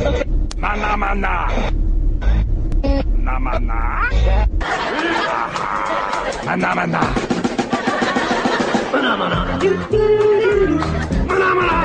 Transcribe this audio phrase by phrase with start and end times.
[0.00, 1.34] Na na na na.
[3.20, 3.78] Na na na.
[6.46, 7.02] Na na na na.
[8.90, 9.38] Phenomena.
[11.28, 11.78] Phenomena.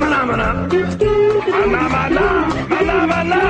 [0.00, 0.48] Phenomena.
[0.68, 1.24] Phenomena.
[1.54, 2.26] Phenomena.
[2.68, 3.40] Phenomena.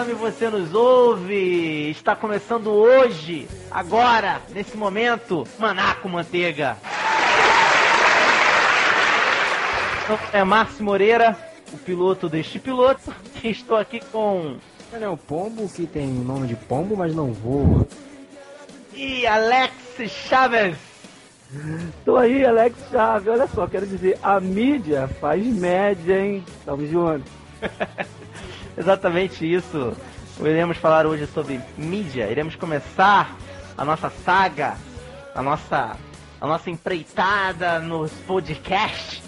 [0.00, 1.90] Jesus nos ama e você nos ouve.
[1.90, 6.76] Está começando hoje, agora, nesse momento, Manaco Manteiga.
[10.32, 11.36] É Márcio Moreira,
[11.72, 13.14] o piloto deste piloto.
[13.42, 14.56] E estou aqui com
[14.92, 17.86] Ele é o pombo que tem nome de pombo, mas não voa.
[18.94, 19.72] e Alex
[20.08, 20.76] Chaves.
[22.04, 23.28] Tô aí, Alex Chaves.
[23.28, 26.44] Olha só, quero dizer, a mídia faz média, hein?
[26.64, 27.30] Tamo junto.
[28.78, 29.96] Exatamente isso.
[30.40, 32.30] Iremos falar hoje sobre mídia.
[32.30, 33.36] Iremos começar
[33.76, 34.76] a nossa saga,
[35.34, 35.96] a nossa,
[36.40, 39.22] a nossa empreitada nos podcasts,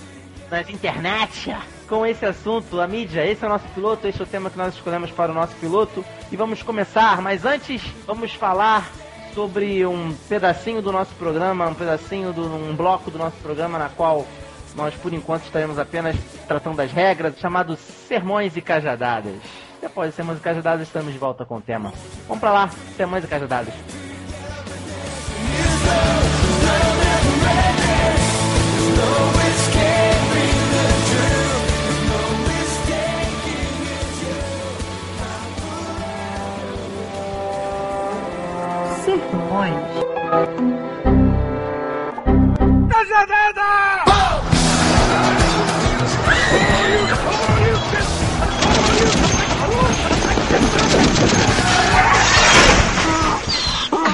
[0.50, 1.54] nas internet,
[1.88, 3.26] com esse assunto, a mídia.
[3.26, 5.54] Esse é o nosso piloto, esse é o tema que nós escolhemos para o nosso
[5.56, 6.04] piloto.
[6.30, 8.90] E vamos começar, mas antes vamos falar
[9.34, 13.88] sobre um pedacinho do nosso programa, um pedacinho, do, um bloco do nosso programa na
[13.88, 14.26] qual
[14.74, 19.34] nós, por enquanto, estaremos apenas tratando das regras, chamado Sermões e Cajadadas.
[19.80, 21.92] Depois de Sermões e Cajadadas, estamos de volta com o tema.
[22.28, 23.74] Vamos pra lá, Sermões e Cajadadas.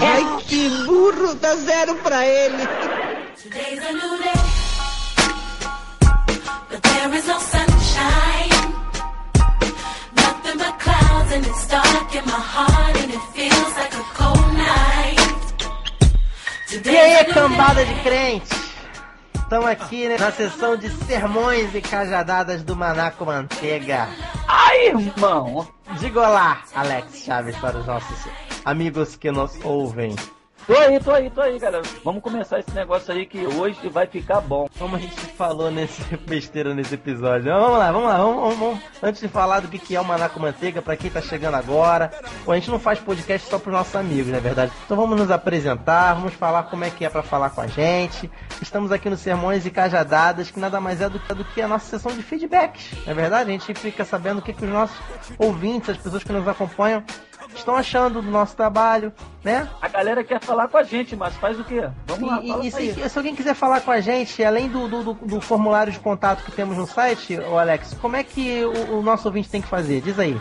[0.00, 2.68] Ai, que burro, dá zero pra ele.
[3.42, 4.40] Today's a new day,
[6.70, 8.74] but there is no sunshine.
[10.14, 14.52] Nothing but clouds, and it's dark in my heart, and it feels like a cold
[14.56, 15.18] night.
[16.84, 18.57] E aí, cambada de crentes?
[19.48, 24.06] Estamos aqui né, na sessão de Sermões e Cajadadas do Manaco Manteiga.
[24.46, 25.66] Ai, irmão!
[25.98, 28.28] Diga olá, Alex Chaves, para os nossos
[28.62, 30.14] amigos que nos ouvem.
[30.68, 31.82] Tô aí, tô aí, tô aí, galera.
[32.04, 34.68] Vamos começar esse negócio aí que hoje vai ficar bom.
[34.78, 37.50] Como a gente falou nesse besteira nesse episódio.
[37.50, 38.80] Vamos lá, vamos lá, vamos, vamos, vamos.
[39.02, 42.12] Antes de falar do que é o Manaco Manteiga, pra quem tá chegando agora,
[42.44, 44.70] Pô, a gente não faz podcast só pros nossos amigos, na verdade.
[44.84, 48.30] Então vamos nos apresentar, vamos falar como é que é pra falar com a gente.
[48.60, 51.68] Estamos aqui no Sermões e Cajadadas, que nada mais é do, que- do que a
[51.68, 52.90] nossa sessão de feedbacks.
[53.06, 54.96] Na verdade, a gente fica sabendo o que, que os nossos
[55.38, 57.02] ouvintes, as pessoas que nos acompanham,
[57.54, 59.68] estão achando do nosso trabalho, né?
[59.80, 61.88] A galera quer falar com a gente, mas faz o quê?
[62.06, 64.86] Vamos lá, E, e- e se, se alguém quiser falar com a gente, além do,
[64.88, 68.64] do, do- do formulário de contato que temos no site, ô Alex, como é que
[68.64, 70.00] o, o nosso ouvinte tem que fazer?
[70.00, 70.38] Diz aí.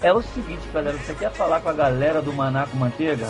[0.00, 3.28] É o seguinte, galera, você quer falar com a galera do Manaco Manteiga?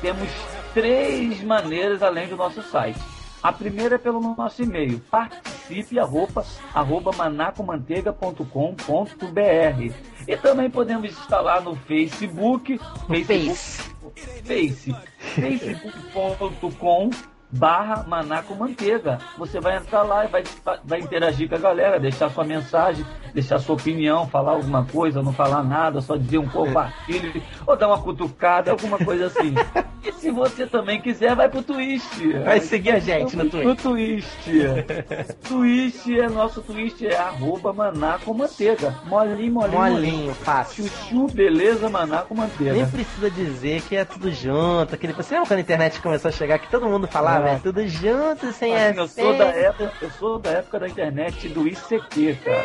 [0.00, 0.28] Temos
[0.74, 2.98] três maneiras além do nosso site.
[3.42, 9.92] A primeira é pelo nosso e-mail, participe arroba, arroba manacomanteiga.com.br
[10.28, 13.82] E também podemos instalar no Facebook, Facebook Face.
[14.44, 14.94] Face,
[15.34, 17.10] facebook.com
[17.52, 19.18] barra Manaco Manteiga.
[19.36, 20.42] Você vai entrar lá e vai,
[20.82, 23.04] vai interagir com a galera, deixar sua mensagem,
[23.34, 27.88] deixar sua opinião, falar alguma coisa, não falar nada, só dizer um compartilhe, ou dar
[27.88, 29.54] uma cutucada, alguma coisa assim.
[30.04, 32.32] E se você também quiser, vai pro Twist.
[32.44, 33.64] Vai seguir a gente no Twitch.
[33.64, 34.50] No Twist.
[35.46, 38.96] Twist é nosso Twist, é arroba Manaco Manteiga.
[39.06, 40.88] Molinho, molinho, Molinho, fácil.
[40.88, 42.72] Chuchu, beleza, Manaco Manteiga.
[42.72, 44.92] Nem precisa dizer que é tudo junto.
[44.92, 45.12] Aquele...
[45.12, 48.52] Você lembra quando a internet começou a chegar que todo mundo falava, É tudo junto,
[48.52, 52.62] sem Assim, eu sou da época, eu sou da época da internet do ICQ, cara.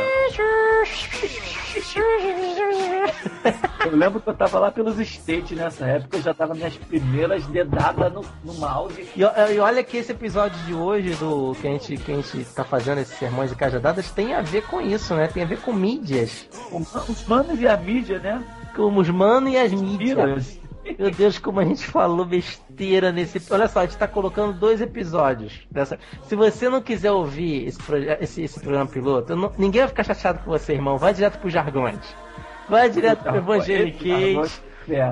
[3.86, 7.46] Eu lembro que eu tava lá pelos States nessa época, eu já tava minhas primeiras
[7.48, 9.08] dedadas no, no mouse.
[9.16, 12.46] E, e olha que esse episódio de hoje do que a gente que a gente
[12.54, 15.28] tá fazendo esses sermões e cajadadas tem a ver com isso, né?
[15.28, 18.44] Tem a ver com mídias, Os manos e a mídia, né?
[18.78, 20.60] com os manos e as mídias.
[20.98, 23.42] Meu Deus, como a gente falou besteira nesse.
[23.54, 26.00] Olha só, a gente tá colocando dois episódios dessa.
[26.24, 30.04] Se você não quiser ouvir esse, proje- esse, esse programa piloto, não- ninguém vai ficar
[30.04, 30.98] chateado com você, irmão.
[30.98, 32.00] Vai direto pro jargões.
[32.70, 34.62] Vai direto pro Evangeliquez.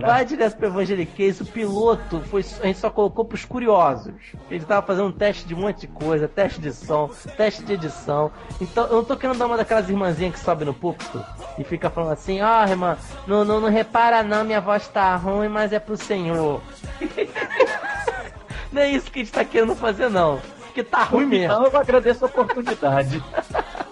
[0.02, 4.14] Vai direto pro Evangeliquez, o piloto foi, a gente só colocou pros curiosos.
[4.50, 7.74] Ele tava fazendo um teste de um monte de coisa, teste de som, teste de
[7.74, 8.32] edição.
[8.62, 11.24] Então eu não tô querendo dar uma daquelas irmãzinhas que sobe no púlpito
[11.60, 15.14] e fica falando assim, ó oh, irmã, não, não, não repara não, minha voz tá
[15.18, 16.62] ruim, mas é pro senhor.
[18.72, 20.40] não é isso que a gente tá querendo fazer não.
[20.68, 21.54] Porque tá ruim mesmo.
[21.54, 23.22] Então eu agradeço a oportunidade.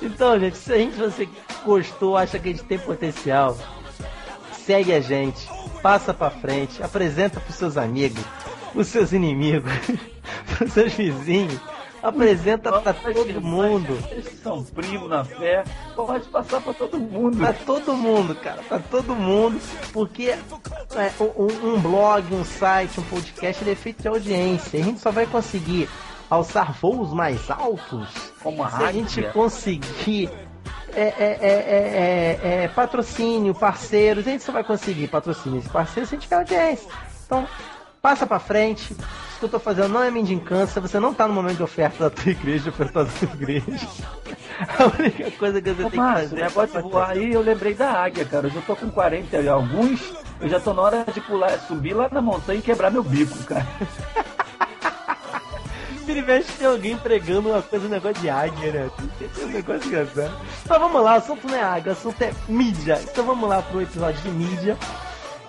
[0.00, 1.28] Então, gente, se a gente você
[1.64, 3.56] gostou, acha que a gente tem potencial,
[4.52, 5.48] segue a gente,
[5.82, 8.22] passa pra frente, apresenta pros seus amigos,
[8.72, 9.72] pros seus inimigos,
[10.56, 11.60] pros seus vizinhos,
[12.02, 13.98] apresenta pra todo mundo.
[14.42, 15.64] São primos na fé,
[15.94, 17.38] pode passar pra todo mundo.
[17.38, 19.60] Pra todo mundo, cara, pra todo mundo,
[19.92, 24.80] porque é, um, um blog, um site, um podcast, ele é feito de audiência.
[24.80, 25.88] A gente só vai conseguir
[26.30, 28.06] alçar voos mais altos
[28.42, 30.30] Como a se a gente conseguir
[30.98, 35.68] é, é, é, é, é, é, patrocínio, parceiros, a gente só vai conseguir patrocínios e
[35.68, 36.90] parceiros se a gente tiver audiência.
[37.24, 37.46] Então,
[38.02, 38.92] passa pra frente.
[38.92, 42.04] Isso que eu tô fazendo não é mendicância, você não tá no momento de oferta
[42.04, 43.88] da tua igreja, oferta da tua igreja.
[44.76, 47.32] A única coisa que você Ô, tem que Márcio, fazer o negócio de voar aí,
[47.32, 48.48] eu lembrei da águia, cara.
[48.48, 51.94] Eu já tô com 40 e alguns, eu já tô na hora de pular, subir
[51.94, 53.64] lá na montanha e quebrar meu bico, cara.
[56.08, 58.90] Vira e mexe tem alguém pregando uma coisa, um negócio de águia, né?
[59.18, 60.32] Tem um negócio engraçado.
[60.66, 62.98] Mas vamos lá, o assunto não é águia, o assunto é mídia.
[63.02, 64.74] Então vamos lá pro episódio de mídia.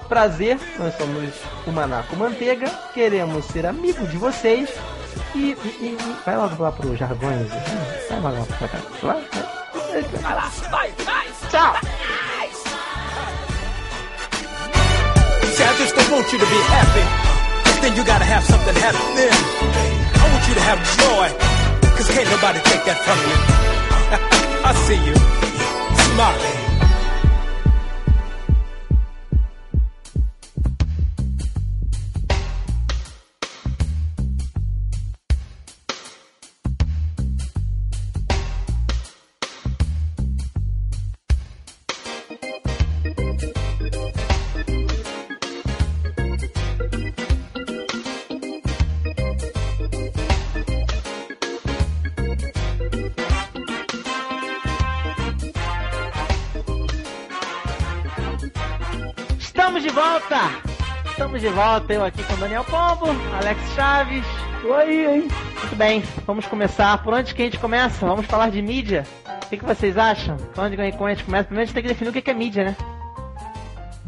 [0.09, 1.33] Prazer, nós somos
[1.65, 4.69] o Manaco Manteiga, queremos ser amigo de vocês.
[5.33, 7.47] E, e- e- vai logo lá pro Jargões.
[8.09, 8.77] Vai logo lá pra cá.
[9.01, 10.09] Vai, vai.
[10.21, 11.27] Vai lá, vai, vai!
[11.49, 11.75] Tchau!
[15.55, 17.28] See, I just don't want you to be happy,
[17.81, 19.31] then you gotta have something happening.
[20.21, 21.27] I want you to have joy,
[21.95, 23.35] cause can't nobody take that from you.
[24.69, 25.15] I see you.
[26.13, 26.58] Smiling.
[61.91, 63.07] Eu aqui com o Daniel Pombo,
[63.41, 64.23] Alex Chaves.
[64.61, 65.27] Tô aí, hein?
[65.59, 67.01] Muito bem, vamos começar.
[67.03, 68.05] Por onde que a gente começa?
[68.05, 69.05] Vamos falar de mídia.
[69.43, 70.37] O que, que vocês acham?
[70.37, 71.19] Por onde que a gente começa?
[71.45, 72.75] Primeiro a gente tem que definir o que que é mídia, né?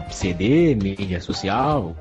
[0.10, 1.95] CD, mídia social.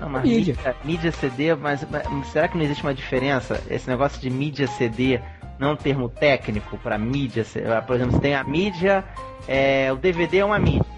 [0.00, 0.54] Não, mas Mídia.
[0.56, 0.76] mídia.
[0.84, 3.62] mídia CD, mas, mas será que não existe uma diferença?
[3.70, 5.20] Esse negócio de mídia CD
[5.58, 7.44] não é um termo técnico para mídia?
[7.86, 9.04] Por exemplo, você tem a mídia,
[9.46, 10.93] é, o DVD é uma mídia.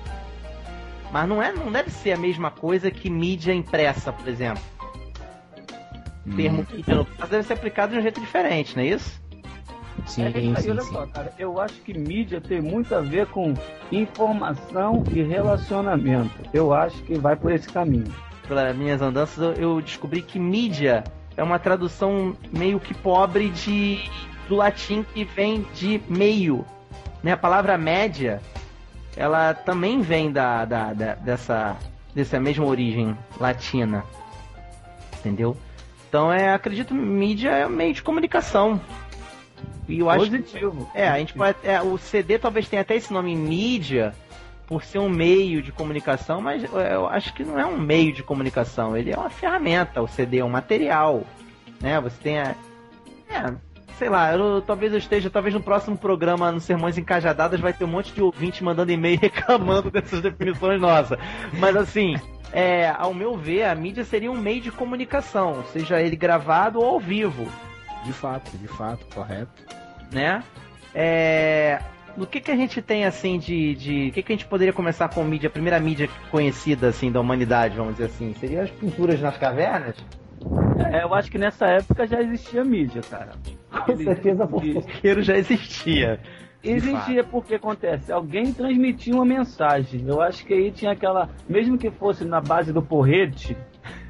[1.12, 4.62] Mas não, é, não deve ser a mesma coisa que mídia impressa, por exemplo.
[6.26, 9.23] O termo mídia no caso deve ser aplicado de um jeito diferente, não é isso?
[10.06, 10.93] Sim, É, aí, sim, olha sim.
[10.93, 13.55] só, cara, eu acho que mídia tem muito a ver com
[13.91, 16.31] informação e relacionamento.
[16.53, 18.12] Eu acho que vai por esse caminho.
[18.47, 21.03] pelas minhas andanças, eu- eu descobri que mídia
[21.37, 23.99] é uma tradução meio que pobre de
[24.49, 26.64] do latim que vem de meio.
[27.25, 27.32] Né?
[27.32, 28.41] A palavra média,
[29.16, 31.76] ela também vem da, da, da- dessa,
[32.14, 34.04] dessa mesma origem latina.
[35.18, 35.56] Entendeu?
[36.08, 38.81] Então é, acredito, mídia é um meio de comunicação.
[39.88, 40.91] E eu acho que Positivo.
[40.94, 41.56] é, a gente pode.
[41.64, 44.12] É, o CD talvez tenha até esse nome mídia
[44.67, 48.20] por ser um meio de comunicação, mas eu acho que não é um meio de
[48.22, 51.22] comunicação, ele é uma ferramenta, o CD é um material.
[51.81, 52.00] Né?
[52.00, 52.55] Você tem a.
[53.29, 53.55] É,
[53.98, 57.84] sei lá, eu, talvez eu esteja, talvez no próximo programa, no Sermões Encajadadas, vai ter
[57.84, 61.19] um monte de ouvinte mandando e-mail reclamando dessas definições nossas.
[61.58, 62.17] Mas assim,
[62.53, 66.86] é, ao meu ver, a mídia seria um meio de comunicação, seja ele gravado ou
[66.86, 67.46] ao vivo
[68.05, 69.62] De fato, de fato, correto.
[70.12, 70.43] né?
[70.94, 71.81] É,
[72.31, 75.08] que que a gente tem assim de, de, o que que a gente poderia começar
[75.08, 79.20] com mídia, a primeira mídia conhecida assim da humanidade, vamos dizer assim, seria as pinturas
[79.20, 79.96] nas cavernas?
[80.93, 83.32] É, eu acho que nessa época já existia mídia, cara.
[83.84, 86.20] Com certeza, fofoqueiro já existia.
[86.62, 90.05] Existia porque acontece, alguém transmitia uma mensagem.
[90.06, 93.56] Eu acho que aí tinha aquela, mesmo que fosse na base do porrete,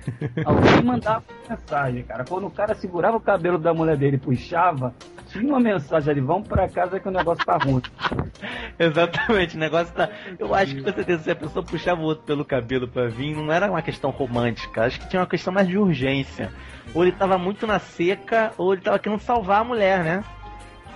[0.44, 2.24] alguém mandava uma mensagem, cara.
[2.24, 4.94] Quando o cara segurava o cabelo da mulher dele e puxava,
[5.38, 7.82] tinha uma mensagem ali, vamos pra casa que o negócio tá ruim.
[8.78, 10.08] Exatamente, o negócio tá.
[10.38, 13.34] Eu acho que com certeza se a pessoa puxava o outro pelo cabelo pra vir,
[13.36, 16.52] não era uma questão romântica, acho que tinha uma questão mais de urgência.
[16.94, 20.24] Ou ele tava muito na seca, ou ele tava querendo salvar a mulher, né?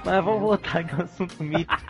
[0.04, 1.80] Mas vamos voltar aqui ao assunto mítico.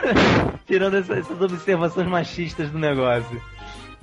[0.66, 3.40] tirando essas, essas observações machistas do negócio.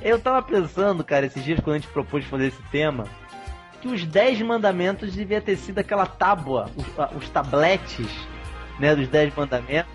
[0.02, 3.06] Eu tava pensando, cara, esses dias quando a gente propôs fazer esse tema,
[3.82, 8.08] que os 10 mandamentos devia ter sido aquela tábua, os, a- os tabletes,
[8.80, 9.92] né, dos 10 mandamentos.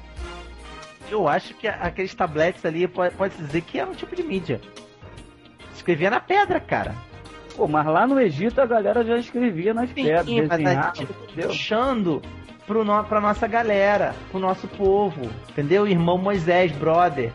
[1.11, 4.23] Eu acho que a- aqueles tabletes ali pode, pode dizer que é um tipo de
[4.23, 4.61] mídia.
[5.75, 6.95] Escrevia na pedra, cara.
[7.57, 10.95] Pô, mas lá no Egito a galera já escrevia nas pedras, Sim, mas a desenhava,
[10.97, 11.49] gente entendeu?
[11.49, 12.23] puxando
[12.66, 15.87] pro no, pra nossa galera, pro nosso povo, entendeu?
[15.87, 17.33] Irmão Moisés, brother,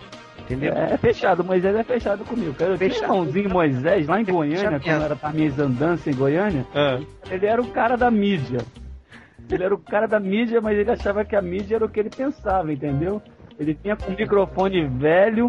[0.54, 0.74] entendeu?
[0.76, 2.54] É, é fechado, Moisés é fechado comigo.
[2.54, 2.72] cara.
[2.72, 3.12] Eu tinha um Fechado.
[3.14, 7.00] irmãozinho Moisés lá em Goiânia, quando era pra minhas andanças em Goiânia, Ah.
[7.30, 8.60] ele era o cara da mídia.
[9.50, 12.00] Ele era o cara da mídia, mas ele achava que a mídia era o que
[12.00, 13.22] ele pensava, entendeu?
[13.60, 15.48] Ele vinha com um microfone velho,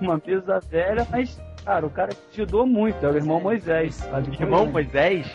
[0.00, 4.00] uma mesa velha, mas, cara, o cara te ajudou muito, é o irmão Moisés.
[4.38, 4.66] Irmão.
[4.66, 5.26] Moisés,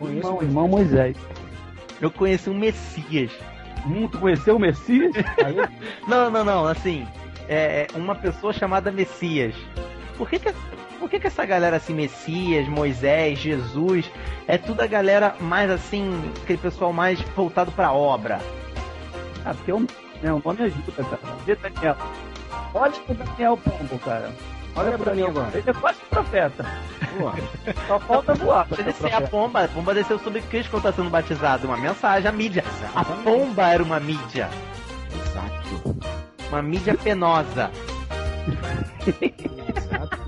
[0.00, 1.16] Irmão, irmão Moisés.
[2.00, 3.30] eu conheci um Messias.
[3.86, 5.12] Hum, tu conheceu o Messias?
[6.08, 7.06] Não, não, não, assim,
[7.48, 9.54] é é uma pessoa chamada Messias.
[10.16, 10.52] Por que que,
[10.98, 14.10] por que que essa galera assim, Messias, Moisés, Jesus,
[14.46, 16.10] é tudo a galera mais assim,
[16.42, 18.40] aquele pessoal mais voltado pra obra?
[19.44, 21.18] ah, porque o, né, o nome ajuda, cara.
[21.46, 21.96] Vê Daniel.
[22.74, 24.30] Olha pro Daniel Pombo, cara.
[24.76, 25.50] Olha pra mim agora.
[25.58, 26.66] Ele é quase profeta.
[27.86, 29.30] Só falta voar pra ser descer a profeta.
[29.30, 31.66] pomba, a pomba desceu sobre Cristo quando tá sendo batizado.
[31.66, 32.64] Uma mensagem, a mídia.
[32.94, 34.48] A pomba era uma mídia.
[35.12, 36.17] Exato.
[36.48, 37.70] Uma mídia penosa.
[39.76, 40.27] Exato.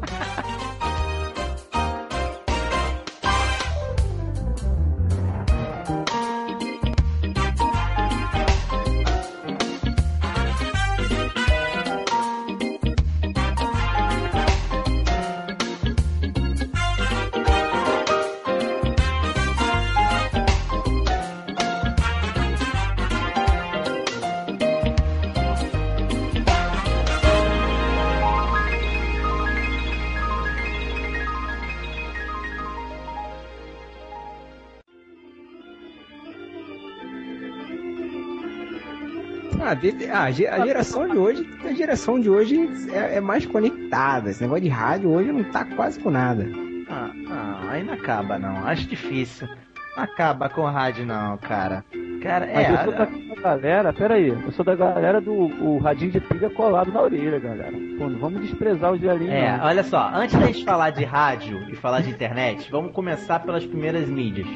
[39.80, 44.30] De- ah, a geração de hoje, a geração de hoje é, é mais conectada.
[44.30, 46.46] Esse negócio de rádio hoje não tá quase com nada.
[46.88, 48.66] Ah, ah, aí não acaba não.
[48.66, 49.48] Acho difícil.
[49.96, 51.84] Não acaba com rádio não, cara.
[52.22, 52.72] Cara, Mas é.
[52.72, 56.50] eu sou da, da galera, peraí, eu sou da galera do o radinho de pilha
[56.50, 57.72] colado na orelha, galera.
[57.98, 59.64] Pô, não vamos desprezar os velhinhos, É, não.
[59.64, 63.64] olha só, antes da gente falar de rádio e falar de internet, vamos começar pelas
[63.64, 64.46] primeiras mídias.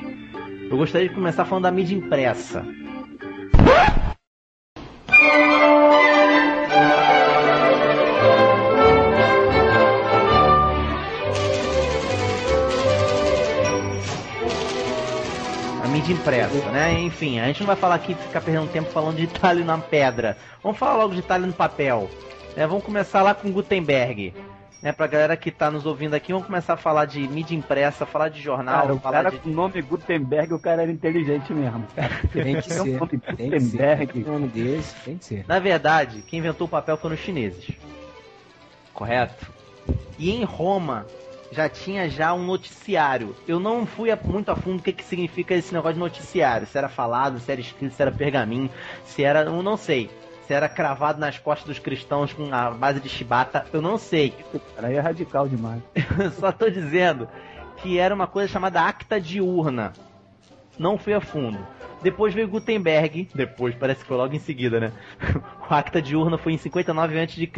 [0.70, 2.62] Eu gostaria de começar falando da mídia impressa.
[16.24, 17.00] Impressa, né?
[17.00, 20.38] Enfim, a gente não vai falar aqui ficar perdendo tempo falando de talho na pedra.
[20.62, 22.08] Vamos falar logo de talho no papel.
[22.56, 22.66] né?
[22.66, 24.32] vamos começar lá com Gutenberg.
[24.84, 28.04] Né, pra galera que tá nos ouvindo aqui, vamos começar a falar de mídia impressa,
[28.04, 29.38] falar de jornal, Cara, o falar cara de.
[29.38, 31.86] com o nome Gutenberg, o cara era inteligente mesmo.
[31.96, 32.10] cara.
[32.30, 32.98] Tem que Tem ser.
[33.34, 33.96] Tem que ser.
[34.06, 34.22] Gutenberg.
[34.24, 35.44] O nome desse tem que ser.
[35.48, 37.66] Na verdade, quem inventou o papel foram os chineses.
[38.92, 39.50] Correto?
[40.18, 41.06] E em Roma
[41.50, 43.34] já tinha já um noticiário.
[43.48, 46.66] Eu não fui a- muito a fundo o que, que significa esse negócio de noticiário.
[46.66, 48.68] Se era falado, se era escrito, se era pergaminho,
[49.06, 49.40] se era.
[49.44, 50.10] Eu não sei.
[50.46, 54.34] Se era cravado nas costas dos cristãos com a base de chibata, eu não sei.
[54.74, 55.82] Cara, aí é radical demais.
[56.18, 57.28] Eu só tô dizendo
[57.78, 59.92] que era uma coisa chamada acta diurna.
[60.78, 61.58] Não fui a fundo.
[62.02, 63.28] Depois veio Gutenberg.
[63.34, 64.92] Depois, parece que foi logo em seguida, né?
[65.70, 67.50] O acta diurna foi em 59 a.C.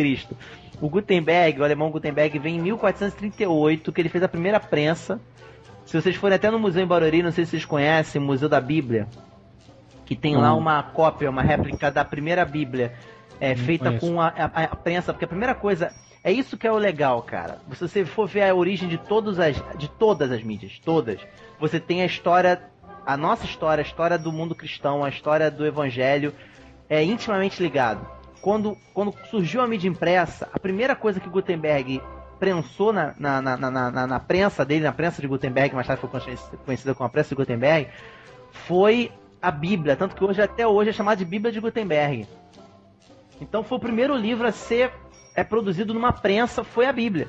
[0.81, 5.21] O Gutenberg, o alemão Gutenberg, vem em 1438, que ele fez a primeira prensa.
[5.85, 8.49] Se vocês forem até no museu em Barueri, não sei se vocês conhecem, o Museu
[8.49, 9.09] da Bíblia,
[10.07, 10.59] que tem lá Não.
[10.59, 12.95] uma cópia, uma réplica da primeira Bíblia,
[13.39, 14.07] é, feita conheço.
[14.07, 15.93] com a, a- a prensa, porque a primeira coisa
[16.25, 17.59] é isso que é o legal, cara.
[17.75, 21.21] Se você for ver a origem de todas as de todas as mídias, todas,
[21.61, 22.63] você tem a história,
[23.05, 26.33] a nossa história, a história do mundo cristão, a história do evangelho
[26.89, 28.07] é intimamente ligado.
[28.41, 32.01] Quando, quando surgiu a mídia impressa, a primeira coisa que Gutenberg
[32.39, 33.57] prensou na, na, na,
[33.91, 37.11] na, na- prensa dele, na prensa de Gutenberg, mais tarde foi conhecida- conhecida como a
[37.11, 37.89] prensa de Gutenberg,
[38.53, 42.27] foi a Bíblia, tanto que hoje até hoje é chamada de Bíblia de Gutenberg.
[43.41, 44.93] Então foi o primeiro livro a ser
[45.35, 47.29] é, produzido numa prensa, foi a Bíblia.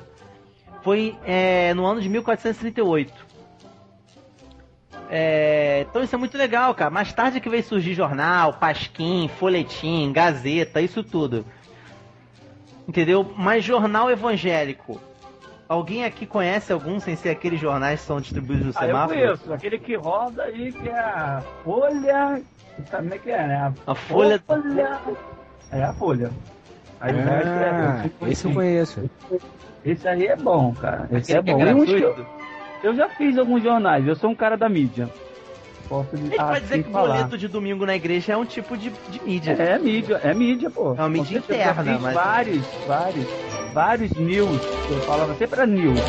[0.82, 3.28] Foi é, no ano de 1438.
[5.10, 6.90] É, então isso é muito legal, cara.
[6.90, 11.44] Mais tarde que veio surgir jornal, pasquim, folhetim, gazeta, isso tudo.
[12.86, 13.34] Entendeu?
[13.36, 15.00] Mas jornal evangélico.
[15.68, 19.18] Alguém aqui conhece algum sem ser aqueles jornais que são distribuídos no Ah, eu semáforo?
[19.20, 19.52] conheço.
[19.52, 22.42] Aquele que roda aí, que é a Folha...
[22.90, 23.74] Como é que é, né?
[23.86, 25.00] A Folha- Folha...
[25.70, 26.30] É a Folha.
[27.00, 28.54] Aí o resto é- Ah, tipo esse eu assim.
[28.54, 29.10] conheço.
[29.84, 31.06] Esse aí é bom, cara.
[31.12, 31.96] Esse é Aquele que bom.
[31.96, 32.26] é eu,
[32.82, 35.08] eu já fiz alguns jornais, eu sou um cara da mídia.
[35.88, 37.14] Posso gente pode dizer que o falar.
[37.16, 39.52] boleto de domingo na igreja é um tipo de, de mídia.
[39.52, 40.88] É mídia, é mídia, pô.
[40.94, 43.26] É uma mídia certeza, interna, mas- vários, vários,
[43.72, 44.60] vários news.
[44.88, 46.04] Eu falava sempre a news.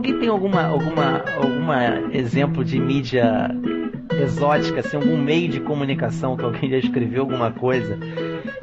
[0.00, 3.50] Alguém tem alguma, alguma, alguma exemplo de mídia
[4.18, 7.98] exótica, assim, algum meio de comunicação que alguém já escreveu alguma coisa?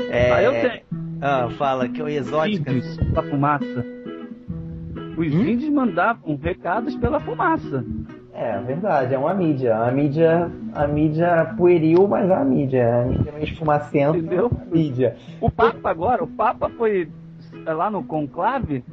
[0.10, 0.82] É, Ah, eu tenho.
[1.22, 2.72] Ah, fala que é exótica.
[2.72, 3.86] Índios pela fumaça.
[5.16, 5.44] Os Hum?
[5.48, 7.86] índios mandavam recados pela fumaça.
[8.34, 9.78] É verdade, é uma mídia.
[9.78, 12.96] A mídia, a mídia pueril, mas é uma mídia.
[13.04, 14.18] A mídia meio esfumacenta.
[14.18, 14.52] Entendeu?
[14.72, 15.16] Mídia.
[15.40, 17.08] O Papa agora, o Papa foi
[17.64, 18.84] é, lá no conclave.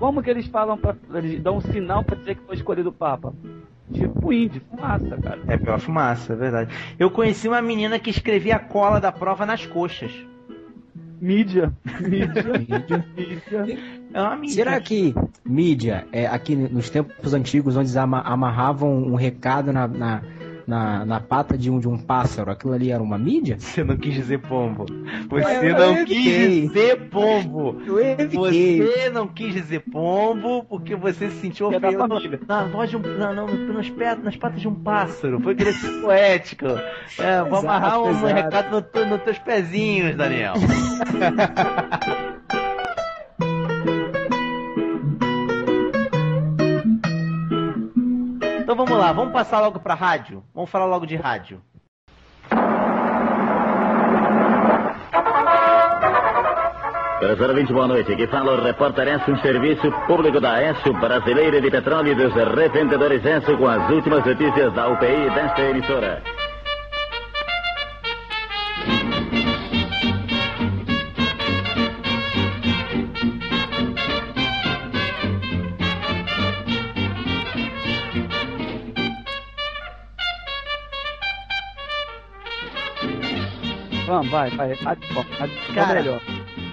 [0.00, 2.92] Como que eles falam pra, eles dão um sinal pra dizer que foi escolhido o
[2.92, 3.34] Papa?
[3.92, 5.40] Tipo índio, fumaça, cara.
[5.46, 6.74] É pela fumaça, é verdade.
[6.98, 10.10] Eu conheci uma menina que escrevia a cola da prova nas coxas.
[11.20, 11.70] Mídia.
[12.00, 12.44] Mídia.
[12.58, 13.06] Mídia.
[13.14, 13.78] mídia.
[14.14, 14.54] É uma mídia.
[14.54, 15.14] Será que
[15.44, 20.22] mídia, é, aqui nos tempos antigos, onde amarravam um recado na, na,
[20.70, 23.56] na, na pata de um, de um pássaro, aquilo ali era uma mídia?
[23.58, 24.86] Você não quis dizer pombo.
[25.28, 27.72] Você eu não quis dizer pombo.
[27.84, 32.06] Você não quis dizer pombo porque você se sentiu ofendido
[32.46, 33.00] na voz de um.
[33.00, 33.90] Não, não, nas,
[34.22, 35.40] nas patas de um pássaro.
[35.40, 36.66] Foi ser poético.
[37.18, 38.34] É, vou Exato, amarrar um exato.
[38.34, 40.54] recado no nos teus pezinhos, Daniel.
[48.70, 50.44] Então vamos lá, vamos passar logo pra rádio?
[50.54, 51.60] Vamos falar logo de rádio.
[57.18, 58.12] Professor 20, boa noite.
[58.12, 62.32] Aqui fala o repórter Enso, um serviço público da Enso, brasileira de petróleo e dos
[62.32, 66.22] revendedores Enso, com as últimas notícias da UPI desta emissora.
[84.28, 84.96] Vamos, vai, vai.
[85.14, 85.24] Bom
[85.74, 85.94] Cara.
[86.02, 86.20] melhor.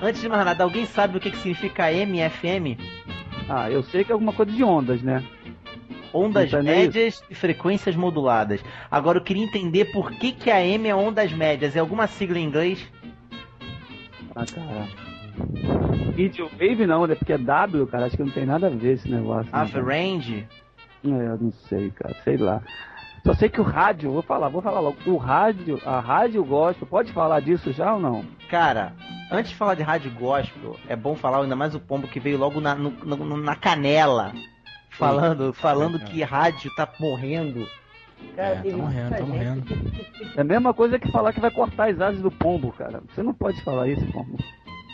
[0.02, 2.78] Antes de mais nada, alguém sabe o que, que significa MFM?
[3.50, 5.24] Ah, eu sei que é alguma coisa de ondas, né?
[6.14, 8.64] Ondas tá médias e frequências moduladas.
[8.90, 11.76] Agora eu queria entender por que, que a M é ondas médias.
[11.76, 12.86] É alguma sigla em inglês?
[14.36, 14.88] Ah, cara.
[16.18, 17.16] Radio Wave não, né?
[17.16, 18.06] Porque é W, cara.
[18.06, 19.52] Acho que não tem nada a ver esse negócio.
[19.52, 19.86] né, Half cara?
[19.86, 20.48] range?
[21.06, 22.16] É, eu não sei, cara.
[22.24, 22.62] Sei lá.
[23.28, 24.96] Só sei que o rádio, vou falar, vou falar logo.
[25.06, 28.24] O rádio, a rádio gospel, pode falar disso já ou não?
[28.50, 28.94] Cara,
[29.30, 32.38] antes de falar de rádio gospel, é bom falar ainda mais o pombo que veio
[32.38, 34.32] logo na, no- no- na canela.
[34.92, 37.68] Falando, falando que rádio tá morrendo.
[38.36, 39.66] Cara, É, tá morrendo, tá gente morrendo.
[40.38, 43.04] É a mesma coisa que falar que vai cortar as asas do pombo, cara.
[43.14, 44.38] Você não pode falar isso, pombo.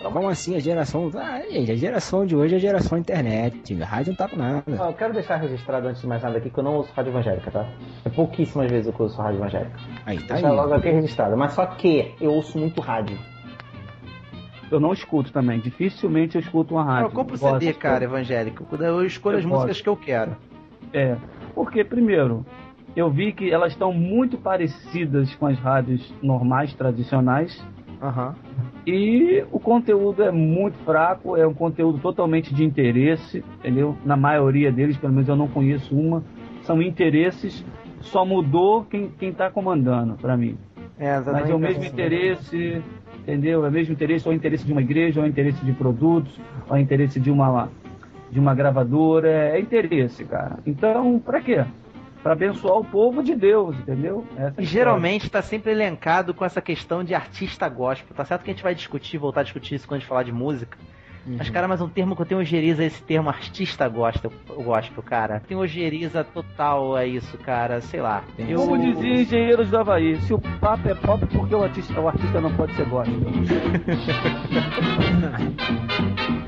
[0.02, 1.10] Como assim a geração.
[1.16, 3.82] Ah, gente, a geração de hoje é a geração internet.
[3.82, 4.64] A rádio não tá com nada.
[4.80, 7.12] Ó, eu quero deixar registrado antes de mais nada aqui que eu não ouço rádio
[7.12, 7.66] evangélica, tá?
[8.04, 9.76] É pouquíssimas vezes que eu ouço rádio evangélica.
[10.06, 10.42] Aí, tá aí.
[10.42, 11.38] Deixar logo aqui registrado.
[11.38, 13.18] Mas só que eu ouço muito rádio.
[14.70, 15.60] Eu não escuto também.
[15.60, 17.08] Dificilmente eu escuto uma rádio.
[17.08, 17.38] eu compro.
[17.38, 18.66] CD, cara, evangélico.
[18.76, 19.84] Eu escolho Eu as músicas gosto.
[19.84, 20.36] que eu quero.
[20.92, 21.16] É.
[21.56, 22.46] Porque, primeiro,
[22.96, 27.64] eu vi que elas estão muito parecidas com as rádios normais, tradicionais.
[28.04, 28.36] Aham.
[28.86, 33.96] E o conteúdo é muito fraco, é um conteúdo totalmente de interesse, entendeu?
[34.04, 36.22] Na maioria deles, pelo menos eu não conheço uma,
[36.64, 37.66] são interesses,
[38.02, 40.58] só mudou quem, quem tá comandando, pra mim.
[41.00, 42.84] É, Mas é o mesmo interesse,
[43.22, 43.66] entendeu?
[43.66, 45.64] É o mesmo interesse, ou é o interesse de uma igreja, ou é o interesse
[45.66, 46.38] de produtos,
[46.70, 47.70] ou é o interesse de uma,
[48.30, 50.60] de uma gravadora, é interesse, cara.
[50.66, 51.64] Então, pra quê?
[52.24, 54.26] Pra abençoar o povo de Deus, entendeu?
[54.38, 58.16] Essa é E geralmente tá sempre elencado com essa questão de artista gospel.
[58.16, 60.24] Tá certo que a gente vai discutir, voltar a discutir isso quando a gente falar
[60.24, 60.78] de música.
[61.26, 65.02] Mas, cara, mas um termo que eu tenho ojeriza é esse termo artista gospel, gospel,
[65.02, 65.40] cara.
[65.40, 67.80] Tem ojeriza total a isso, cara.
[67.80, 68.24] Sei lá.
[68.38, 68.60] Eu...
[68.60, 72.10] Como dizia Engenheiros do Havaí, se o papo é pop, por que o artista, o
[72.10, 73.20] artista não pode ser gospel?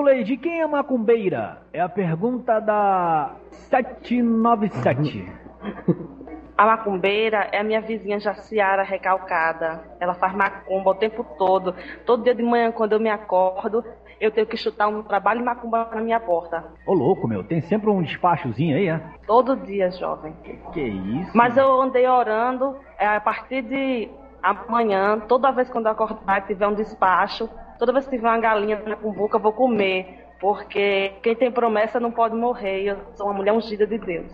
[0.00, 1.58] Irmãos Leide, quem é macumbeira?
[1.72, 5.30] É a pergunta da 797.
[6.56, 9.84] A macumbeira é a minha vizinha Jaciara recalcada.
[10.00, 11.74] Ela faz macumba o tempo todo.
[12.06, 13.84] Todo dia de manhã, quando eu me acordo,
[14.18, 16.64] eu tenho que chutar um trabalho de macumba na minha porta.
[16.86, 19.00] Ô louco, meu, tem sempre um despachozinho aí, é?
[19.26, 20.34] Todo dia, jovem.
[20.72, 21.30] Que isso?
[21.34, 24.08] Mas eu andei orando, é, a partir de
[24.42, 28.38] amanhã, toda vez quando eu acordar e tiver um despacho, toda vez que tiver uma
[28.38, 30.26] galinha na cumbuca, eu vou comer.
[30.38, 32.82] Porque quem tem promessa não pode morrer.
[32.82, 34.32] Eu sou uma mulher ungida de Deus.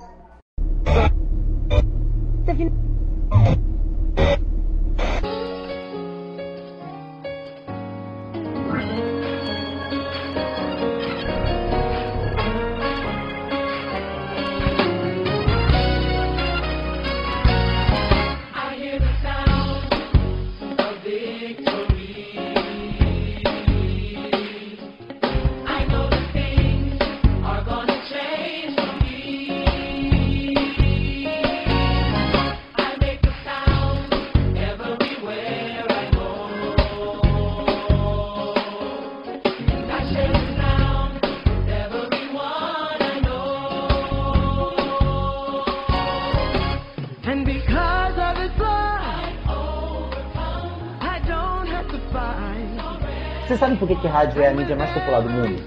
[53.47, 55.63] Você sabe por que, que rádio é a mídia mais popular do mundo?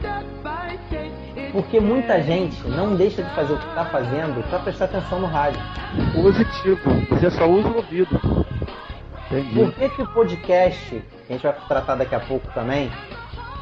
[1.54, 5.28] Porque muita gente não deixa de fazer o que está fazendo para prestar atenção no
[5.28, 5.62] rádio.
[6.14, 6.78] Positivo.
[7.10, 8.20] Você só usa o ouvido.
[9.32, 9.60] Entendi.
[9.62, 12.92] Por que, que o podcast, que a gente vai tratar daqui a pouco também,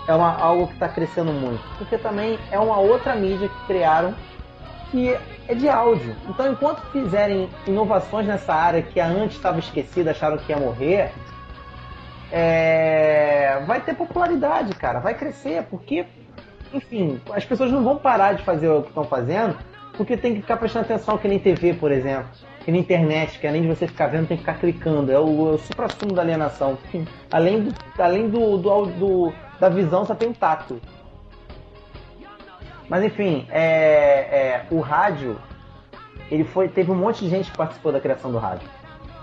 [0.08, 1.62] é uma, algo que está crescendo muito?
[1.78, 4.16] Porque também é uma outra mídia que criaram
[4.90, 5.16] que
[5.48, 6.16] é de áudio.
[6.28, 11.12] Então, enquanto fizerem inovações nessa área que antes estava esquecida, acharam que ia morrer,
[12.32, 16.06] é, vai ter popularidade, cara, vai crescer, porque,
[16.74, 19.58] enfim, as pessoas não vão parar de fazer o que estão fazendo,
[19.96, 22.28] porque tem que ficar prestando atenção que nem TV, por exemplo,
[22.64, 25.52] que na internet, que além de você ficar vendo, tem que ficar clicando, é o,
[25.52, 26.78] é o supra-sumo da alienação.
[26.86, 30.80] Enfim, além do, além do, do, do- da visão, só tem o tato.
[32.90, 35.38] Mas enfim, é, é, o rádio,
[36.32, 38.68] ele foi, teve um monte de gente que participou da criação do rádio.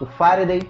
[0.01, 0.63] O Faraday,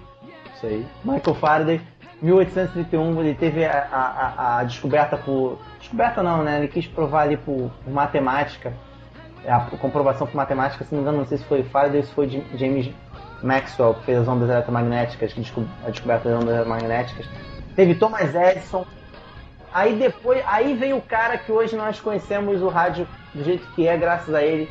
[0.53, 1.81] isso aí, Michael Faraday,
[2.25, 5.59] 1831, ele teve a, a- a- descoberta por.
[5.79, 6.57] Descoberta não, né?
[6.59, 8.73] Ele quis provar ali por, por matemática,
[9.43, 12.05] é, a comprovação por matemática, se não me engano, não sei se foi Faraday ou
[12.05, 12.89] se foi James
[13.43, 15.41] Maxwell, que fez as ondas eletromagnéticas, que
[15.85, 17.27] a descoberta das ondas eletromagnéticas.
[17.75, 18.85] Teve Thomas Edison.
[19.73, 23.87] Aí depois, aí vem o cara que hoje nós conhecemos o rádio do jeito que
[23.87, 24.69] é, graças a ele.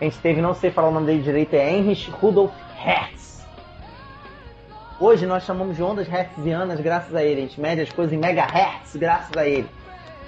[0.00, 3.31] A gente teve, não sei falar o nome dele direito, é Heinrich Rudolf Hertz.
[5.02, 7.40] Hoje nós chamamos de ondas hertzianas graças a ele.
[7.40, 9.68] A gente mede as coisas em megahertz graças a ele.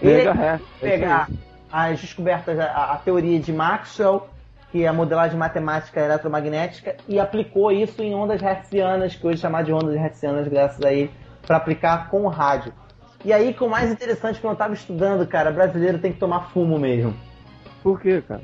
[0.03, 1.29] Ele Megahertz, é pegar
[1.71, 4.27] as descobertas, a, a teoria de Maxwell,
[4.73, 9.43] que é a modelagem matemática eletromagnética, e aplicou isso em ondas hertzianas, que hoje é
[9.43, 11.13] chamado de ondas hertzianas graças a ele,
[11.47, 12.73] para aplicar com o rádio.
[13.25, 16.51] E aí que o mais interessante que eu estava estudando, cara, brasileiro tem que tomar
[16.51, 17.15] fumo mesmo.
[17.81, 18.43] Por quê, cara?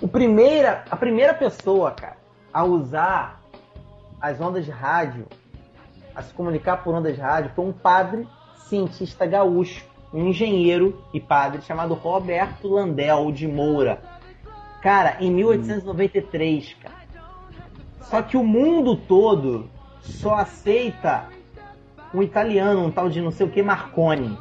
[0.00, 2.16] O primeira, a primeira pessoa, cara,
[2.50, 3.37] a usar
[4.20, 5.26] as ondas de rádio,
[6.14, 8.26] a se comunicar por ondas de rádio, foi um padre
[8.56, 14.00] cientista gaúcho, um engenheiro e padre chamado Roberto Landel de Moura.
[14.82, 16.98] Cara, em 1893, cara.
[18.02, 19.68] Só que o mundo todo
[20.00, 21.26] só aceita
[22.14, 24.38] um italiano, um tal de não sei o que, Marconi.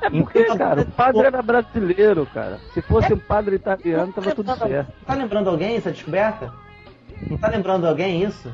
[0.00, 2.58] É porque, cara, o padre era brasileiro, cara.
[2.72, 4.92] Se fosse um padre italiano, tava tudo certo.
[5.04, 6.52] Tá lembrando alguém essa descoberta?
[7.28, 8.52] Não tá lembrando alguém isso?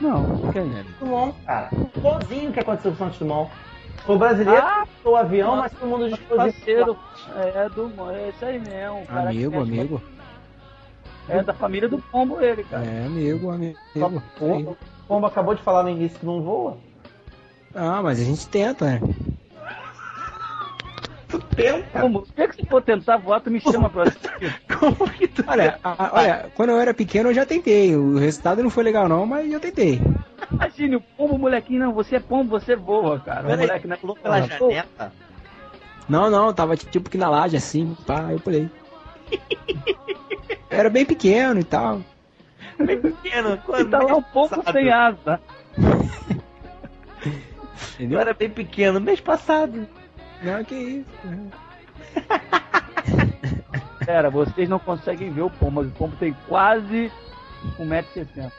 [0.00, 0.84] Não, quem é?
[0.98, 1.68] Dumont, cara.
[1.96, 3.50] Igualzinho o que aconteceu com o Santos Dumont.
[4.06, 6.96] Foi brasileiro, Ah, o avião, mas todo mundo Parceiro,
[7.36, 7.92] é do.
[8.10, 9.02] É isso aí mesmo.
[9.02, 10.02] o cara Amigo, que é- amigo.
[11.28, 12.84] É da família do pombo, ele, cara.
[12.84, 13.78] É, amigo, amigo.
[14.40, 16.78] O Pombo acabou de falar no início que não voa.
[17.74, 19.00] Ah, mas a gente tenta, né?
[21.92, 24.04] Pombo, se que você for tentar voar, tu me chama pra
[25.46, 27.94] Olha, a- olha, quando eu era pequeno eu já tentei.
[27.96, 30.00] O resultado não foi legal não, mas eu tentei.
[30.50, 33.46] Imagine, o pombo, molequinho, não, você é pombo, você voa, cara.
[33.48, 35.12] O moleque não pulou pela Pô, janela?
[36.08, 38.68] Não, não, tava tipo que na laje assim, pá, eu pulei.
[40.68, 42.00] Era bem pequeno e tal.
[42.78, 43.58] Bem pequeno.
[43.74, 45.40] Ele tá lá um pombo sem asa.
[47.98, 49.86] Eu era bem pequeno, mês passado.
[50.42, 51.10] Não, que isso.
[54.04, 57.12] Pera, vocês não conseguem ver o pombo, mas o pombo tem quase
[57.78, 58.52] 1,60m.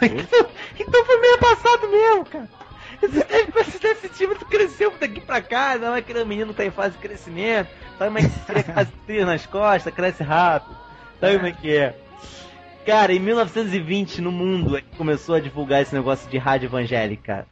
[0.78, 2.48] então foi mês passado mesmo, cara.
[3.02, 7.02] Esse, time cresceu daqui pra casa, não é aquele menino que tá em fase de
[7.02, 8.40] crescimento, sabe como é que se
[9.04, 10.76] cria de nas costas, cresce rápido,
[11.20, 11.94] sabe como é que é?
[12.84, 17.46] Cara, em 1920, no mundo, é que começou a divulgar esse negócio de rádio evangélica.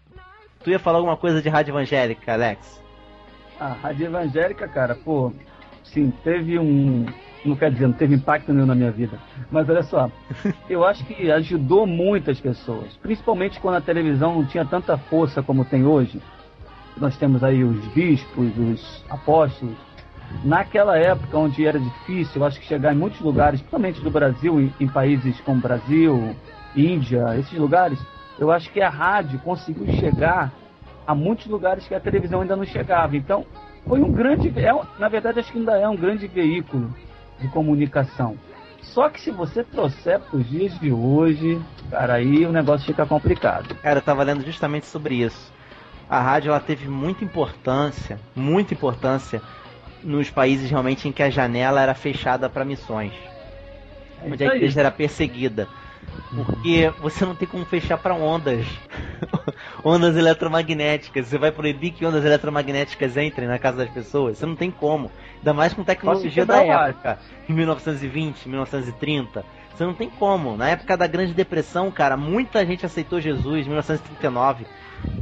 [0.67, 2.83] Tu ia falar alguma coisa de rádio evangélica, Alex?
[3.61, 5.33] A rádio evangélica, cara, pô,
[5.85, 7.07] sim, teve um.
[7.45, 9.17] Não quer dizer, não teve impacto nenhum na minha vida.
[9.49, 10.11] Mas olha só,
[10.69, 12.97] eu acho que ajudou muitas pessoas.
[12.97, 16.21] Principalmente quando a televisão não tinha tanta força como tem hoje.
[16.97, 19.77] Nós temos aí os bispos, os apóstolos.
[20.43, 24.61] Naquela época, onde era difícil, eu acho que chegar em muitos lugares, principalmente do Brasil,
[24.61, 26.35] em, em países como Brasil,
[26.75, 28.01] Índia, esses lugares,
[28.39, 30.53] eu acho que a rádio conseguiu chegar
[31.07, 33.17] a muitos lugares que a televisão ainda não chegava.
[33.17, 33.47] Então,
[33.87, 36.93] foi um grande, é, na verdade, acho que ainda é um grande veículo
[37.39, 38.37] de comunicação.
[38.83, 43.07] Só que se você trouxer para os dias de hoje, cara, aí o negócio fica
[43.07, 43.75] complicado.
[43.77, 45.53] Cara, eu tava lendo justamente sobre isso.
[46.09, 49.43] A rádio ela teve muita importância, muita importância
[50.03, 53.13] nos países realmente em que a janela era fechada para missões.
[54.23, 55.69] É onde a igreja era perseguida.
[56.35, 58.67] Porque você não tem como fechar para ondas.
[59.85, 61.29] ondas eletromagnéticas.
[61.29, 64.39] Você vai proibir que ondas eletromagnéticas entrem na casa das pessoas?
[64.39, 65.15] Você não tem como.
[65.37, 67.21] Ainda mais com tecnologia da época.
[67.49, 69.47] Em 1920, 1930.
[69.73, 70.57] Você não tem como.
[70.57, 74.67] Na época da Grande Depressão, cara, muita gente aceitou Jesus, 1939.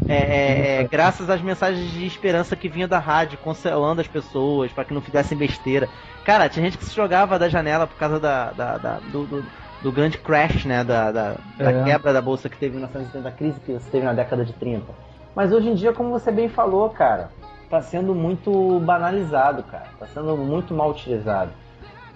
[0.07, 4.71] É, é, é, graças às mensagens de esperança que vinha da rádio, consolando as pessoas
[4.71, 5.91] para que não fizessem besteira.
[6.23, 9.53] Cara, tinha gente que se jogava da janela por causa da, da- da- do, do-
[9.85, 10.83] do grande crash, né?
[10.83, 11.85] Da, da- da É.
[11.85, 14.53] quebra da bolsa que teve em 1930, da crise que você teve na década de
[14.55, 14.93] 30.
[15.37, 17.31] Mas hoje em dia, como você bem falou, cara,
[17.69, 19.87] tá sendo muito banalizado, cara.
[19.99, 21.51] Tá sendo muito mal utilizado.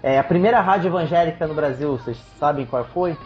[0.02, 3.16] É, a primeira rádio evangélica no Brasil, vocês sabem qual foi?